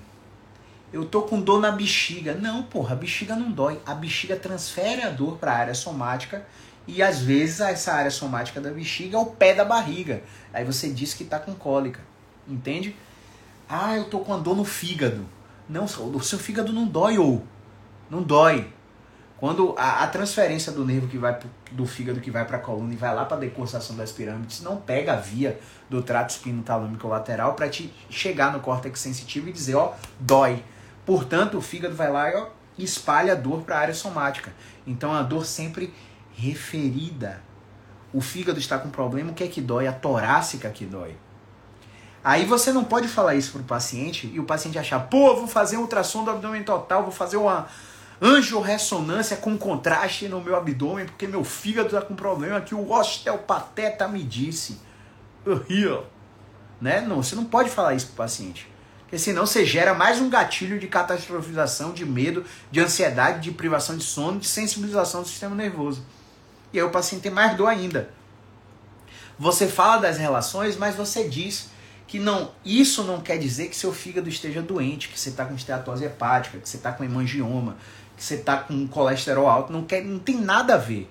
[0.92, 2.34] Eu tô com dor na bexiga.
[2.34, 3.80] Não, porra, a bexiga não dói.
[3.86, 6.44] A bexiga transfere a dor para a área somática
[6.86, 10.22] e às vezes essa área somática da bexiga é o pé da barriga.
[10.52, 12.00] Aí você diz que tá com cólica.
[12.48, 12.96] Entende?
[13.72, 15.24] Ah, eu tô com a dor no fígado.
[15.68, 17.46] Não, o seu fígado não dói ou
[18.10, 18.68] não dói.
[19.36, 22.60] Quando a, a, transferência do nervo que vai pro, do fígado que vai para a
[22.60, 26.30] coluna e vai lá para a decursação das pirâmides, não pega a via do trato
[26.30, 30.64] espinotalâmico lateral para te chegar no córtex sensitivo e dizer, ó, dói.
[31.06, 34.52] Portanto, o fígado vai lá e ó, espalha a dor para a área somática.
[34.84, 35.94] Então, a dor sempre
[36.34, 37.40] referida.
[38.12, 39.86] O fígado está com problema, o que é que dói?
[39.86, 41.16] A torácica que dói.
[42.22, 45.78] Aí você não pode falar isso pro paciente e o paciente achar, pô, vou fazer
[45.78, 47.66] um ultrassom do abdômen total, vou fazer uma
[48.20, 54.06] angiorressonância com contraste no meu abdômen, porque meu fígado tá com problema que o osteopateta
[54.06, 54.78] me disse.
[55.46, 56.02] Here.
[56.78, 57.00] Né?
[57.00, 58.70] Não, você não pode falar isso pro paciente.
[59.00, 63.96] Porque senão você gera mais um gatilho de catastrofização, de medo, de ansiedade, de privação
[63.96, 66.04] de sono, de sensibilização do sistema nervoso.
[66.72, 68.10] E aí o paciente tem mais dor ainda.
[69.38, 71.69] Você fala das relações, mas você diz
[72.10, 75.54] que não, isso não quer dizer que seu fígado esteja doente, que você está com
[75.54, 77.76] esteatose hepática, que você está com hemangioma,
[78.16, 81.08] que você está com colesterol alto, não, quer, não tem nada a ver.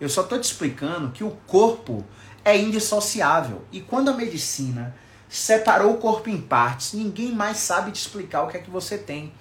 [0.00, 2.06] Eu só estou te explicando que o corpo
[2.44, 3.64] é indissociável.
[3.72, 4.94] E quando a medicina
[5.28, 8.96] separou o corpo em partes, ninguém mais sabe te explicar o que é que você
[8.96, 9.32] tem.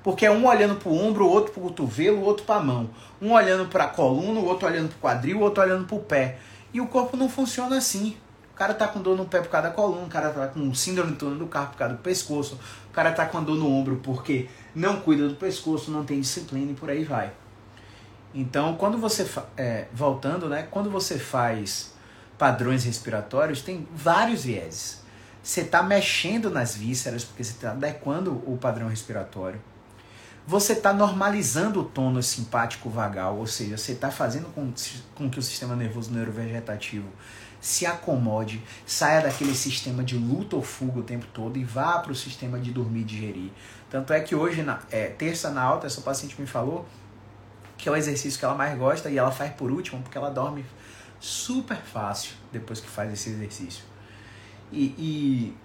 [0.00, 2.60] Porque é um olhando para o ombro, o outro para o cotovelo, o outro para
[2.60, 2.88] a mão.
[3.20, 5.96] Um olhando para a coluna, o outro olhando para o quadril, o outro olhando para
[5.96, 6.38] o pé.
[6.72, 8.16] E o corpo não funciona assim.
[8.56, 10.72] O cara tá com dor no pé por causa da coluna, o cara tá com
[10.72, 13.70] síndrome do túnel do carro por causa do pescoço, o cara tá com dor no
[13.70, 17.30] ombro porque não cuida do pescoço, não tem disciplina e por aí vai.
[18.34, 19.28] Então, quando você
[19.58, 20.66] é, voltando, né?
[20.70, 21.92] Quando você faz
[22.38, 25.02] padrões respiratórios, tem vários vieses.
[25.42, 29.60] Você está mexendo nas vísceras porque você está adequando o padrão respiratório.
[30.46, 34.72] Você está normalizando o tônus simpático vagal, ou seja, você está fazendo com,
[35.14, 37.08] com que o sistema nervoso neurovegetativo
[37.60, 42.12] se acomode, saia daquele sistema de luta ou fuga o tempo todo e vá para
[42.12, 43.50] o sistema de dormir e digerir.
[43.90, 46.86] Tanto é que hoje, na, é, terça na alta, essa paciente me falou
[47.76, 50.30] que é o exercício que ela mais gosta e ela faz por último porque ela
[50.30, 50.64] dorme
[51.20, 53.84] super fácil depois que faz esse exercício.
[54.72, 55.56] E, e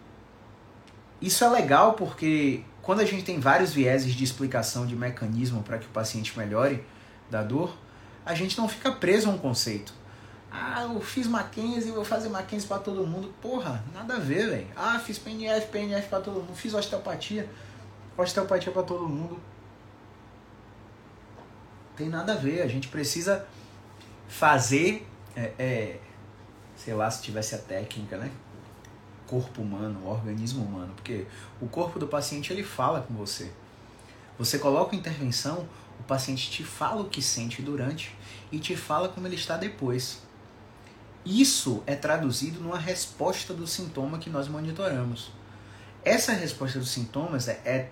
[1.21, 5.77] isso é legal porque quando a gente tem vários vieses de explicação de mecanismo para
[5.77, 6.83] que o paciente melhore
[7.29, 7.77] da dor,
[8.25, 9.93] a gente não fica preso a um conceito.
[10.51, 13.33] Ah, eu fiz Mackenzie, vou fazer Mackenzie para todo mundo.
[13.41, 14.67] Porra, nada a ver, velho.
[14.75, 16.53] Ah, fiz PNF, PNF para todo mundo.
[16.53, 17.49] Fiz osteopatia,
[18.17, 19.39] osteopatia para todo mundo.
[21.95, 22.61] Tem nada a ver.
[22.61, 23.47] A gente precisa
[24.27, 25.99] fazer, é, é,
[26.75, 28.29] sei lá, se tivesse a técnica, né?
[29.25, 30.93] Corpo humano, organismo humano.
[30.95, 31.27] Porque
[31.61, 33.49] o corpo do paciente, ele fala com você.
[34.37, 35.65] Você coloca intervenção,
[35.97, 38.13] o paciente te fala o que sente durante
[38.51, 40.29] e te fala como ele está depois.
[41.25, 45.31] Isso é traduzido numa resposta do sintoma que nós monitoramos.
[46.03, 47.89] Essa resposta dos sintomas é, é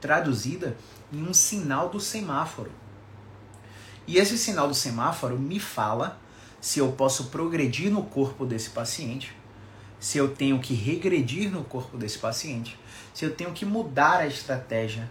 [0.00, 0.76] traduzida
[1.10, 2.70] em um sinal do semáforo.
[4.06, 6.20] E esse sinal do semáforo me fala
[6.60, 9.34] se eu posso progredir no corpo desse paciente,
[9.98, 12.78] se eu tenho que regredir no corpo desse paciente,
[13.14, 15.10] se eu tenho que mudar a estratégia,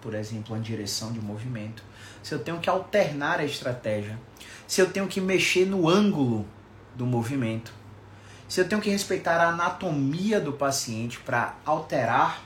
[0.00, 1.82] por exemplo, a direção de movimento,
[2.22, 4.18] se eu tenho que alternar a estratégia,
[4.66, 6.46] se eu tenho que mexer no ângulo
[6.94, 7.72] do movimento.
[8.48, 12.42] Se eu tenho que respeitar a anatomia do paciente para alterar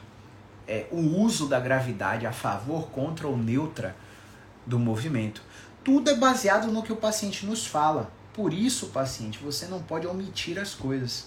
[0.66, 3.94] é, o uso da gravidade a favor, contra ou neutra
[4.66, 5.42] do movimento.
[5.82, 8.10] Tudo é baseado no que o paciente nos fala.
[8.32, 11.26] Por isso, paciente, você não pode omitir as coisas.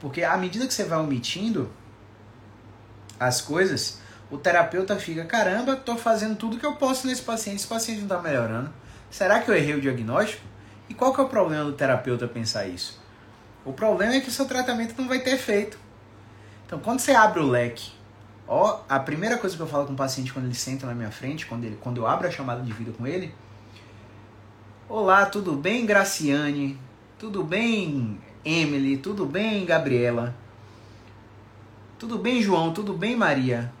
[0.00, 1.70] Porque à medida que você vai omitindo
[3.18, 4.00] as coisas,
[4.30, 8.16] o terapeuta fica: caramba, estou fazendo tudo que eu posso nesse paciente, esse paciente não
[8.16, 8.70] está melhorando.
[9.10, 10.42] Será que eu errei o diagnóstico?
[10.88, 13.00] E qual que é o problema do terapeuta pensar isso?
[13.64, 15.78] O problema é que o seu tratamento não vai ter efeito.
[16.64, 17.92] Então, quando você abre o leque,
[18.46, 21.10] ó, a primeira coisa que eu falo com o paciente quando ele senta na minha
[21.10, 23.34] frente, quando, ele, quando eu abro a chamada de vida com ele,
[24.88, 26.78] Olá, tudo bem, Graciane?
[27.18, 28.96] Tudo bem, Emily?
[28.96, 30.32] Tudo bem, Gabriela?
[31.98, 32.72] Tudo bem, João?
[32.72, 33.72] Tudo bem, Maria?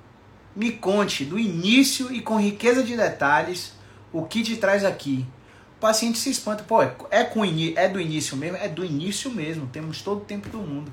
[0.56, 3.72] Me conte do início e com riqueza de detalhes
[4.12, 5.24] o que te traz aqui.
[5.76, 8.56] O paciente se espanta, pô, é, é, com, é do início mesmo?
[8.56, 10.90] É do início mesmo, temos todo o tempo do mundo.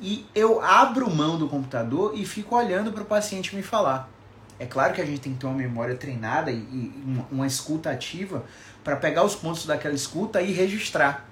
[0.00, 4.10] E eu abro mão do computador e fico olhando para o paciente me falar.
[4.58, 7.46] É claro que a gente tem que ter uma memória treinada e, e uma, uma
[7.46, 8.44] escuta ativa
[8.84, 11.26] para pegar os pontos daquela escuta e registrar.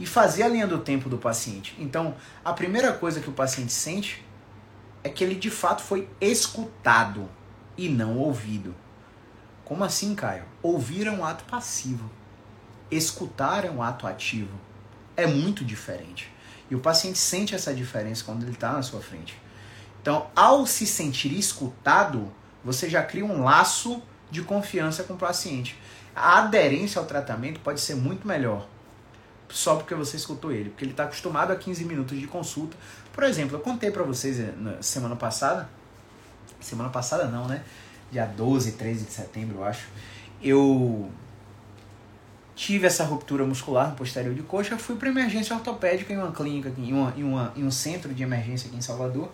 [0.00, 1.76] E fazer a linha do tempo do paciente.
[1.78, 2.14] Então,
[2.44, 4.24] a primeira coisa que o paciente sente
[5.04, 7.28] é que ele de fato foi escutado
[7.76, 8.74] e não ouvido.
[9.64, 10.44] Como assim, Caio?
[10.62, 12.10] Ouvir é um ato passivo.
[12.90, 14.58] Escutar é um ato ativo.
[15.16, 16.30] É muito diferente.
[16.70, 19.40] E o paciente sente essa diferença quando ele está na sua frente.
[20.00, 22.32] Então, ao se sentir escutado,
[22.64, 25.78] você já cria um laço de confiança com o paciente.
[26.14, 28.66] A aderência ao tratamento pode ser muito melhor
[29.52, 32.76] só porque você escutou ele, porque ele está acostumado a 15 minutos de consulta.
[33.12, 35.68] Por exemplo, eu contei para vocês eh, na semana passada,
[36.58, 37.62] semana passada não, né?
[38.12, 39.88] Dia 12, 13 de setembro, eu acho,
[40.42, 41.10] eu
[42.54, 46.70] tive essa ruptura muscular no posterior de coxa, fui para emergência ortopédica em uma clínica,
[46.76, 49.30] em, uma, em, uma, em um centro de emergência aqui em Salvador,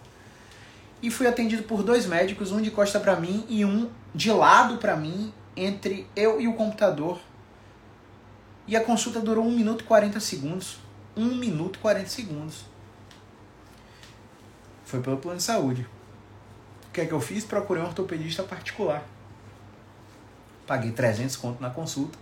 [1.02, 4.78] e fui atendido por dois médicos, um de costa para mim e um de lado
[4.78, 7.20] para mim, entre eu e o computador.
[8.66, 10.78] E a consulta durou 1 minuto e 40 segundos.
[11.16, 12.64] 1 minuto e 40 segundos.
[14.84, 15.86] Foi pelo plano de saúde
[16.98, 17.44] que é que eu fiz?
[17.44, 19.04] Procurei um ortopedista particular.
[20.66, 22.18] Paguei 300 conto na consulta.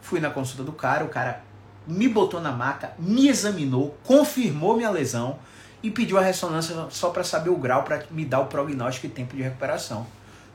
[0.00, 1.44] Fui na consulta do cara, o cara
[1.86, 5.38] me botou na maca, me examinou, confirmou minha lesão
[5.82, 9.10] e pediu a ressonância só para saber o grau, para me dar o prognóstico e
[9.10, 10.06] tempo de recuperação.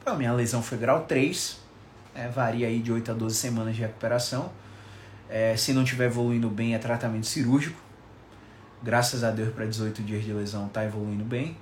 [0.02, 1.58] Então, minha lesão foi grau 3,
[2.14, 4.52] é, varia aí de 8 a 12 semanas de recuperação.
[5.30, 7.80] É, se não estiver evoluindo bem, é tratamento cirúrgico.
[8.84, 11.58] Graças a Deus, para 18 dias de lesão, está evoluindo bem.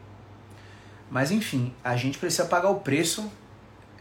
[1.10, 3.32] Mas enfim, a gente precisa pagar o preço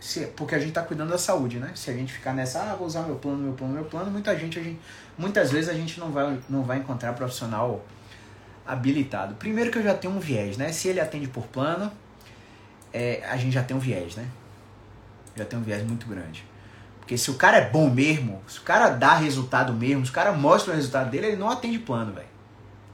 [0.03, 1.71] se, porque a gente está cuidando da saúde, né?
[1.77, 4.37] Se a gente ficar nessa, ah, vou usar meu plano, meu plano, meu plano, muita
[4.37, 4.81] gente, a gente
[5.17, 7.85] muitas vezes a gente não vai, não vai encontrar profissional
[8.67, 9.37] habilitado.
[9.37, 10.73] Primeiro que eu já tenho um viés, né?
[10.73, 11.91] Se ele atende por plano,
[12.93, 14.27] é, a gente já tem um viés, né?
[15.37, 16.45] Já tem um viés muito grande.
[16.99, 20.15] Porque se o cara é bom mesmo, se o cara dá resultado mesmo, se o
[20.15, 22.27] cara mostra o resultado dele, ele não atende plano, velho.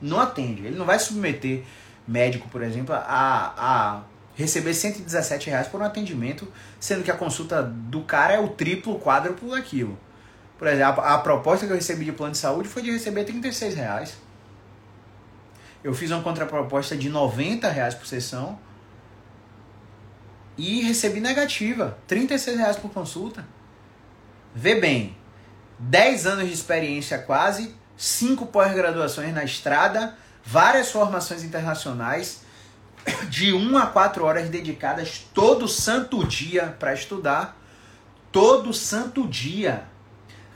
[0.00, 0.64] Não atende.
[0.66, 1.64] Ele não vai submeter
[2.09, 4.02] médico, por exemplo, a, a
[4.34, 6.50] receber 117 reais por um atendimento,
[6.80, 9.98] sendo que a consulta do cara é o triplo, quádruplo daquilo.
[10.56, 13.24] Por exemplo, a, a proposta que eu recebi de plano de saúde foi de receber
[13.24, 14.16] 36 reais.
[15.84, 18.59] Eu fiz uma contraproposta de 90 reais por sessão
[20.56, 23.46] e recebi negativa, 36 reais por consulta.
[24.54, 25.16] Vê bem,
[25.78, 30.16] 10 anos de experiência quase, 5 pós-graduações na estrada,
[30.49, 32.40] várias formações internacionais,
[33.28, 37.57] de 1 a 4 horas dedicadas todo santo dia para estudar.
[38.32, 39.84] Todo santo dia.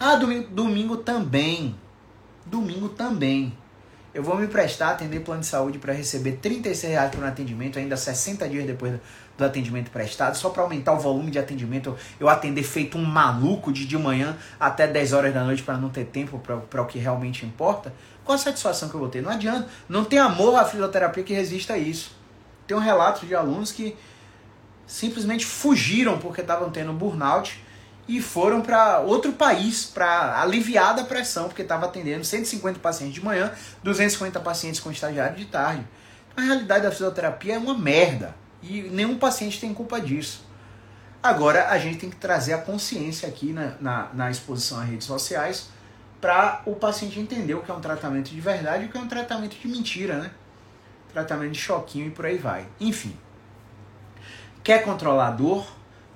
[0.01, 1.75] Ah, domingo, domingo também.
[2.45, 3.57] Domingo também.
[4.15, 7.27] Eu vou me prestar a atender plano de saúde para receber 36 reais por um
[7.27, 8.99] atendimento, ainda 60 dias depois
[9.39, 13.73] do atendimento prestado, só para aumentar o volume de atendimento, eu atender feito um maluco
[13.73, 16.99] de de manhã até 10 horas da noite para não ter tempo para o que
[16.99, 17.93] realmente importa.
[18.25, 19.23] Qual a satisfação que eu vou ter?
[19.23, 19.69] Não adianta.
[19.89, 22.15] Não tem amor à fisioterapia que resista a isso.
[22.67, 23.97] Tem um relato de alunos que
[24.87, 27.61] simplesmente fugiram porque estavam tendo burnout
[28.07, 33.25] e foram para outro país para aliviar da pressão, porque estava atendendo 150 pacientes de
[33.25, 33.53] manhã,
[33.83, 35.87] 250 pacientes com estagiário de tarde.
[36.37, 40.45] A realidade da fisioterapia é uma merda e nenhum paciente tem culpa disso.
[41.23, 45.07] Agora a gente tem que trazer a consciência aqui na, na, na exposição às redes
[45.07, 45.69] sociais
[46.23, 49.01] para o paciente entender o que é um tratamento de verdade e o que é
[49.01, 50.31] um tratamento de mentira, né?
[51.13, 52.67] Tratamento de choquinho e por aí vai.
[52.81, 53.15] Enfim.
[54.65, 55.67] Quer controlar a dor?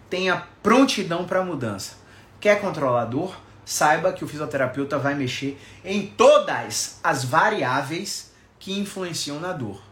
[0.09, 1.94] tenha prontidão para mudança.
[2.40, 3.36] Quer controlador?
[3.64, 9.82] Saiba que o fisioterapeuta vai mexer em todas as variáveis que influenciam na dor.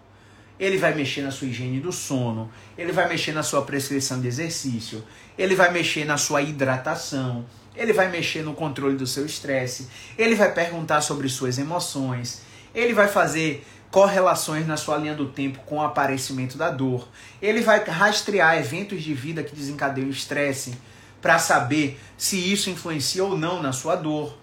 [0.58, 2.48] Ele vai mexer na sua higiene do sono,
[2.78, 5.04] ele vai mexer na sua prescrição de exercício,
[5.36, 7.44] ele vai mexer na sua hidratação,
[7.76, 12.42] ele vai mexer no controle do seu estresse, ele vai perguntar sobre suas emoções,
[12.74, 17.08] ele vai fazer correlações na sua linha do tempo com o aparecimento da dor.
[17.40, 20.76] Ele vai rastrear eventos de vida que desencadeiam estresse
[21.22, 24.36] para saber se isso influencia ou não na sua dor.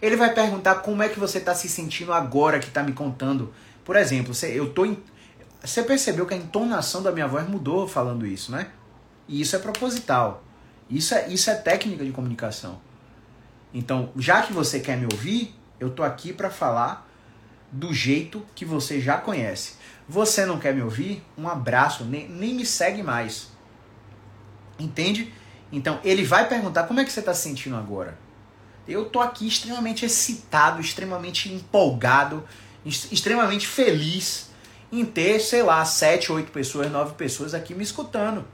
[0.00, 3.52] Ele vai perguntar como é que você está se sentindo agora que está me contando.
[3.82, 4.84] Por exemplo, eu tô
[5.62, 8.68] você percebeu que a entonação da minha voz mudou falando isso, né?
[9.26, 10.44] E isso é proposital.
[10.88, 12.80] Isso é, isso é técnica de comunicação.
[13.72, 17.06] Então, já que você quer me ouvir, eu tô aqui para falar
[17.70, 19.74] do jeito que você já conhece.
[20.08, 21.22] Você não quer me ouvir?
[21.36, 23.48] Um abraço, nem, nem me segue mais.
[24.78, 25.32] Entende?
[25.70, 28.18] Então ele vai perguntar como é que você está se sentindo agora.
[28.86, 32.42] Eu tô aqui extremamente excitado, extremamente empolgado,
[32.86, 34.48] extremamente feliz
[34.90, 38.46] em ter, sei lá, sete, oito pessoas, nove pessoas aqui me escutando.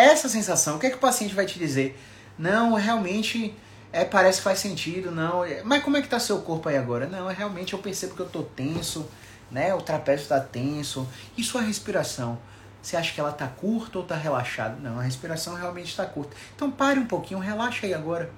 [0.00, 2.00] Essa sensação, o que é que o paciente vai te dizer?
[2.38, 3.54] Não, realmente
[3.92, 5.44] é, parece que faz sentido, não.
[5.44, 7.06] É, mas como é que tá seu corpo aí agora?
[7.06, 9.06] Não, é realmente eu percebo que eu tô tenso,
[9.50, 9.74] né?
[9.74, 11.06] O trapézio tá tenso.
[11.36, 12.38] E sua respiração?
[12.80, 14.76] Você acha que ela tá curta ou tá relaxada?
[14.80, 16.34] Não, a respiração realmente está curta.
[16.56, 18.30] Então pare um pouquinho, relaxa aí agora.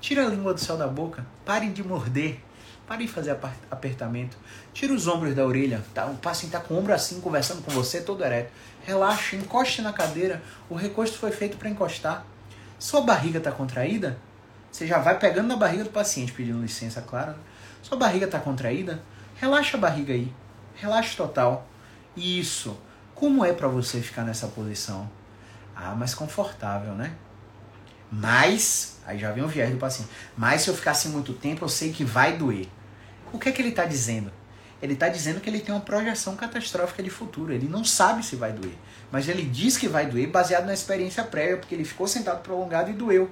[0.00, 2.38] Tira a língua do céu da boca, pare de morder.
[2.86, 3.36] Pare de fazer
[3.70, 4.38] apertamento.
[4.72, 5.84] Tira os ombros da orelha.
[5.92, 6.06] Tá?
[6.06, 8.50] O paciente está com o ombro assim, conversando com você, todo ereto.
[8.88, 10.42] Relaxa, encoste na cadeira.
[10.66, 12.24] O recosto foi feito para encostar.
[12.78, 14.18] Sua barriga está contraída?
[14.72, 17.34] Você já vai pegando na barriga do paciente, pedindo licença, claro.
[17.82, 19.02] Sua barriga está contraída?
[19.36, 20.32] Relaxa a barriga aí.
[20.74, 21.66] Relaxa total.
[22.16, 22.78] Isso.
[23.14, 25.06] Como é para você ficar nessa posição?
[25.76, 27.12] Ah, mais confortável, né?
[28.10, 30.10] Mas, aí já vem o viés do paciente.
[30.34, 32.66] Mas se eu ficar assim muito tempo, eu sei que vai doer.
[33.34, 34.32] O que é que ele está dizendo?
[34.80, 37.52] Ele está dizendo que ele tem uma projeção catastrófica de futuro.
[37.52, 38.74] Ele não sabe se vai doer.
[39.10, 42.90] Mas ele diz que vai doer baseado na experiência prévia, porque ele ficou sentado prolongado
[42.90, 43.30] e doeu.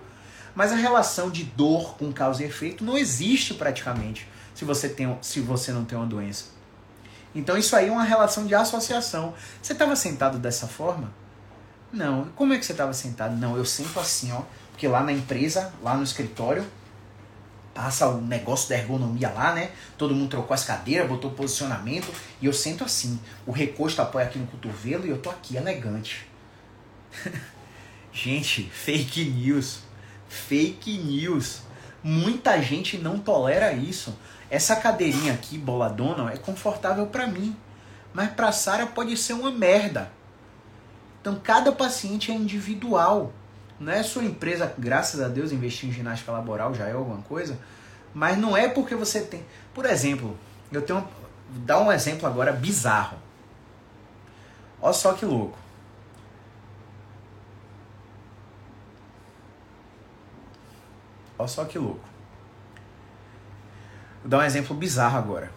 [0.54, 5.16] Mas a relação de dor com causa e efeito não existe praticamente se você, tem,
[5.20, 6.46] se você não tem uma doença.
[7.34, 9.34] Então isso aí é uma relação de associação.
[9.62, 11.12] Você estava sentado dessa forma?
[11.92, 12.28] Não.
[12.34, 13.36] Como é que você estava sentado?
[13.36, 14.42] Não, eu sento assim, ó.
[14.70, 16.64] Porque lá na empresa, lá no escritório,
[17.76, 19.70] passa o negócio da ergonomia lá, né?
[19.96, 22.10] Todo mundo trocou as cadeiras, botou posicionamento
[22.40, 23.20] e eu sento assim.
[23.46, 26.26] O recosto apoia aqui no cotovelo e eu tô aqui elegante.
[28.12, 29.86] Gente, fake news
[30.28, 31.62] fake news.
[32.02, 34.16] Muita gente não tolera isso.
[34.50, 37.56] Essa cadeirinha aqui, boladona, é confortável para mim,
[38.12, 40.10] mas para Sara pode ser uma merda.
[41.20, 43.32] Então cada paciente é individual.
[43.78, 47.58] Não é sua empresa, graças a Deus, investir em ginástica laboral já é alguma coisa,
[48.14, 49.44] mas não é porque você tem.
[49.74, 50.36] Por exemplo,
[50.72, 51.06] eu tenho.
[51.48, 53.18] Dar um exemplo agora bizarro.
[54.80, 55.56] Olha só que louco.
[61.38, 62.00] Olha só que louco.
[64.22, 65.52] Vou dar um exemplo bizarro agora.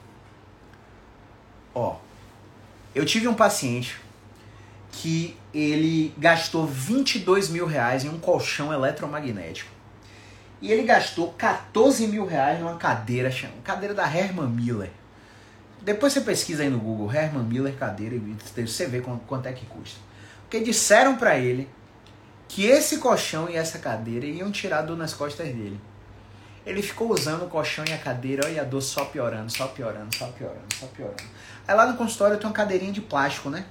[1.73, 1.95] Ó,
[2.93, 3.99] eu tive um paciente
[4.91, 9.71] que ele gastou 22 mil reais em um colchão eletromagnético.
[10.61, 13.31] E ele gastou 14 mil reais numa cadeira,
[13.63, 14.91] cadeira da Herman Miller.
[15.81, 19.65] Depois você pesquisa aí no Google, Herman Miller cadeira, e você vê quanto é que
[19.65, 19.99] custa.
[20.41, 21.69] Porque disseram para ele
[22.49, 25.79] que esse colchão e essa cadeira iam tirar dor nas costas dele.
[26.65, 30.13] Ele ficou usando o colchão e a cadeira e a dor só piorando, só piorando,
[30.15, 31.23] só piorando, só piorando.
[31.65, 33.65] Aí lá no consultório tenho uma cadeirinha de plástico, né?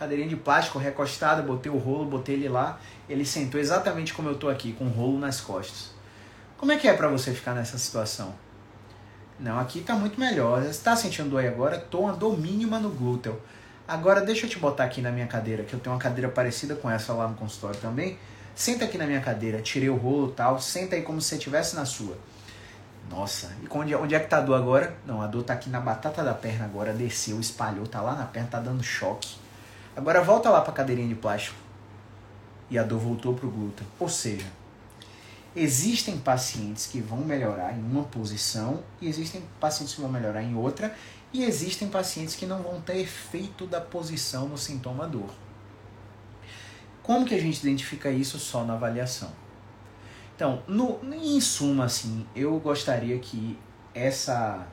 [0.00, 2.80] Cadeirinha de plástico recostada, botei o rolo, botei ele lá.
[3.06, 5.90] Ele sentou exatamente como eu tô aqui, com o rolo nas costas.
[6.56, 8.34] Como é que é para você ficar nessa situação?
[9.38, 10.62] Não, aqui tá muito melhor.
[10.62, 11.76] Você tá sentindo dor agora?
[11.76, 13.38] Tô uma dor mínima no glúteo.
[13.86, 16.74] Agora deixa eu te botar aqui na minha cadeira, que eu tenho uma cadeira parecida
[16.74, 18.18] com essa lá no consultório também.
[18.54, 21.76] Senta aqui na minha cadeira, tirei o rolo tal, senta aí como se você estivesse
[21.76, 22.16] na sua.
[23.10, 24.96] Nossa, e onde, onde é que tá a dor agora?
[25.06, 28.24] Não, a dor tá aqui na batata da perna agora, desceu, espalhou, tá lá na
[28.24, 29.39] perna, tá dando choque.
[30.00, 31.58] Agora volta lá pra cadeirinha de plástico.
[32.70, 33.84] E a dor voltou pro glúteo.
[33.98, 34.46] Ou seja,
[35.54, 40.54] existem pacientes que vão melhorar em uma posição e existem pacientes que vão melhorar em
[40.54, 40.96] outra
[41.34, 45.28] e existem pacientes que não vão ter efeito da posição no sintoma dor.
[47.02, 49.30] Como que a gente identifica isso só na avaliação?
[50.34, 53.58] Então, no, em suma, assim, eu gostaria que
[53.94, 54.66] essa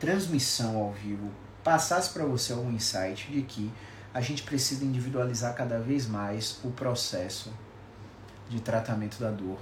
[0.00, 1.30] transmissão ao vivo
[1.62, 3.70] passasse para você algum insight de que
[4.14, 7.52] a gente precisa individualizar cada vez mais o processo
[8.48, 9.58] de tratamento da dor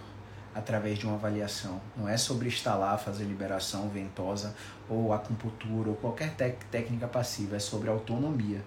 [0.54, 1.80] através de uma avaliação.
[1.96, 4.54] Não é sobre instalar, fazer liberação ventosa
[4.88, 8.62] ou acupuntura ou qualquer técnica passiva, é sobre autonomia.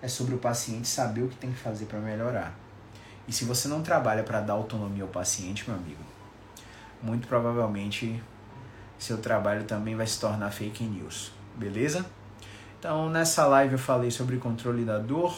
[0.00, 2.58] É sobre o paciente saber o que tem que fazer para melhorar.
[3.28, 6.02] E se você não trabalha para dar autonomia ao paciente, meu amigo,
[7.02, 8.20] muito provavelmente
[8.98, 12.04] seu trabalho também vai se tornar fake news, beleza?
[12.82, 15.32] Então, nessa live eu falei sobre controle da dor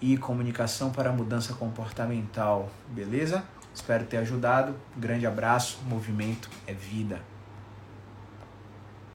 [0.00, 3.44] e comunicação para mudança comportamental, beleza?
[3.72, 4.74] Espero ter ajudado.
[4.96, 5.78] grande abraço.
[5.88, 7.20] Movimento é vida.